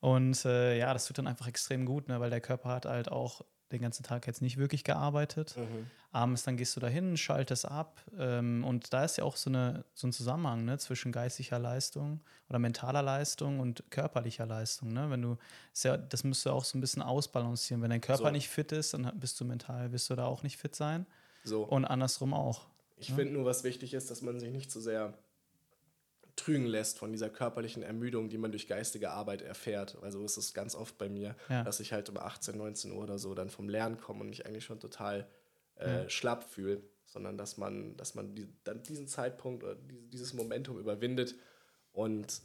[0.00, 3.08] Und äh, ja, das tut dann einfach extrem gut, ne, weil der Körper hat halt
[3.08, 3.42] auch
[3.72, 5.56] den ganzen Tag jetzt nicht wirklich gearbeitet.
[5.56, 5.86] Mhm.
[6.10, 9.84] Abends dann gehst du dahin, schaltest ab ähm, und da ist ja auch so, eine,
[9.94, 14.92] so ein Zusammenhang ne, zwischen geistiger Leistung oder mentaler Leistung und körperlicher Leistung.
[14.92, 15.10] Ne?
[15.10, 15.38] Wenn du,
[15.82, 17.82] ja, das müsst du auch so ein bisschen ausbalancieren.
[17.82, 18.30] Wenn dein Körper so.
[18.30, 21.06] nicht fit ist, dann bist du mental, wirst du da auch nicht fit sein.
[21.44, 21.62] So.
[21.64, 22.66] Und andersrum auch.
[22.98, 23.16] Ich ne?
[23.16, 25.14] finde nur, was wichtig ist, dass man sich nicht zu so sehr
[26.36, 29.98] trügen lässt von dieser körperlichen Ermüdung, die man durch geistige Arbeit erfährt.
[30.02, 31.62] Also ist es ganz oft bei mir, ja.
[31.62, 34.46] dass ich halt um 18, 19 Uhr oder so dann vom Lernen komme und mich
[34.46, 35.28] eigentlich schon total
[35.76, 36.08] äh, ja.
[36.08, 41.34] schlapp fühle, sondern dass man, dass man die, dann diesen Zeitpunkt oder dieses Momentum überwindet
[41.92, 42.40] und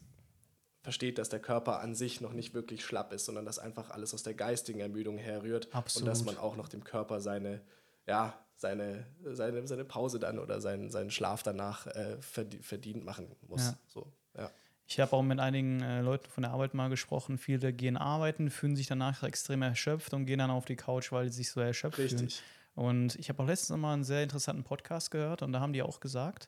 [0.81, 4.13] versteht, dass der Körper an sich noch nicht wirklich schlapp ist, sondern dass einfach alles
[4.13, 6.03] aus der geistigen Ermüdung herrührt Absolut.
[6.03, 7.61] und dass man auch noch dem Körper seine
[8.07, 13.67] ja, seine, seine, seine Pause dann oder seinen, seinen Schlaf danach äh, verdient machen muss.
[13.67, 13.77] Ja.
[13.87, 14.51] So, ja.
[14.87, 17.37] Ich habe auch mit einigen äh, Leuten von der Arbeit mal gesprochen.
[17.37, 21.29] Viele gehen arbeiten, fühlen sich danach extrem erschöpft und gehen dann auf die Couch, weil
[21.29, 22.35] sie sich so erschöpft Richtig.
[22.35, 22.47] fühlen.
[22.73, 25.81] Und ich habe auch letztens mal einen sehr interessanten Podcast gehört und da haben die
[25.81, 26.47] auch gesagt,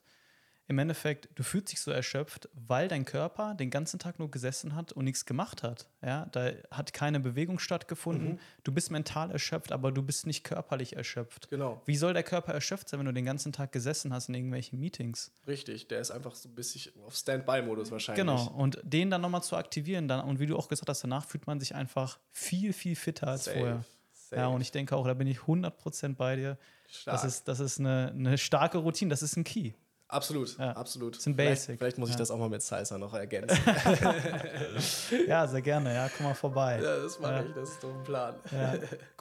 [0.70, 4.76] im Endeffekt, du fühlst dich so erschöpft, weil dein Körper den ganzen Tag nur gesessen
[4.76, 5.90] hat und nichts gemacht hat.
[6.04, 8.34] Ja, da hat keine Bewegung stattgefunden.
[8.34, 8.40] Mhm.
[8.64, 11.50] Du bist mental erschöpft, aber du bist nicht körperlich erschöpft.
[11.50, 11.82] Genau.
[11.86, 14.80] Wie soll der Körper erschöpft sein, wenn du den ganzen Tag gesessen hast in irgendwelchen
[14.80, 15.32] Meetings?
[15.48, 18.24] Richtig, der ist einfach so ein bisschen auf Standby-Modus wahrscheinlich.
[18.24, 21.26] Genau, und den dann nochmal zu aktivieren, dann, und wie du auch gesagt hast, danach
[21.26, 23.58] fühlt man sich einfach viel, viel fitter als Safe.
[23.58, 23.86] vorher.
[24.14, 24.40] Safe.
[24.40, 26.60] Ja, und ich denke auch, da bin ich 100% bei dir.
[26.88, 27.16] Stark.
[27.16, 29.74] Das ist, das ist eine, eine starke Routine, das ist ein Key.
[30.10, 30.72] Absolut, ja.
[30.72, 31.18] absolut.
[31.18, 31.66] Das ein Basic.
[31.66, 33.60] Vielleicht, vielleicht muss ich das auch mal mit Salsa noch ergänzen.
[35.28, 35.94] ja, sehr gerne.
[35.94, 36.82] Ja, komm mal vorbei.
[36.82, 37.44] Ja, das mache ja.
[37.44, 38.36] ich, das ist doch ein Plan.
[38.52, 38.74] Ja.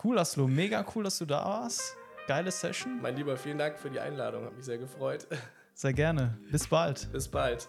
[0.02, 0.48] Cool, Aslo.
[0.48, 1.94] Mega cool, dass du da warst.
[2.26, 3.02] Geile Session.
[3.02, 4.46] Mein Lieber, vielen Dank für die Einladung.
[4.46, 5.26] Hat mich sehr gefreut.
[5.74, 6.38] Sehr gerne.
[6.50, 7.12] Bis bald.
[7.12, 7.68] Bis bald.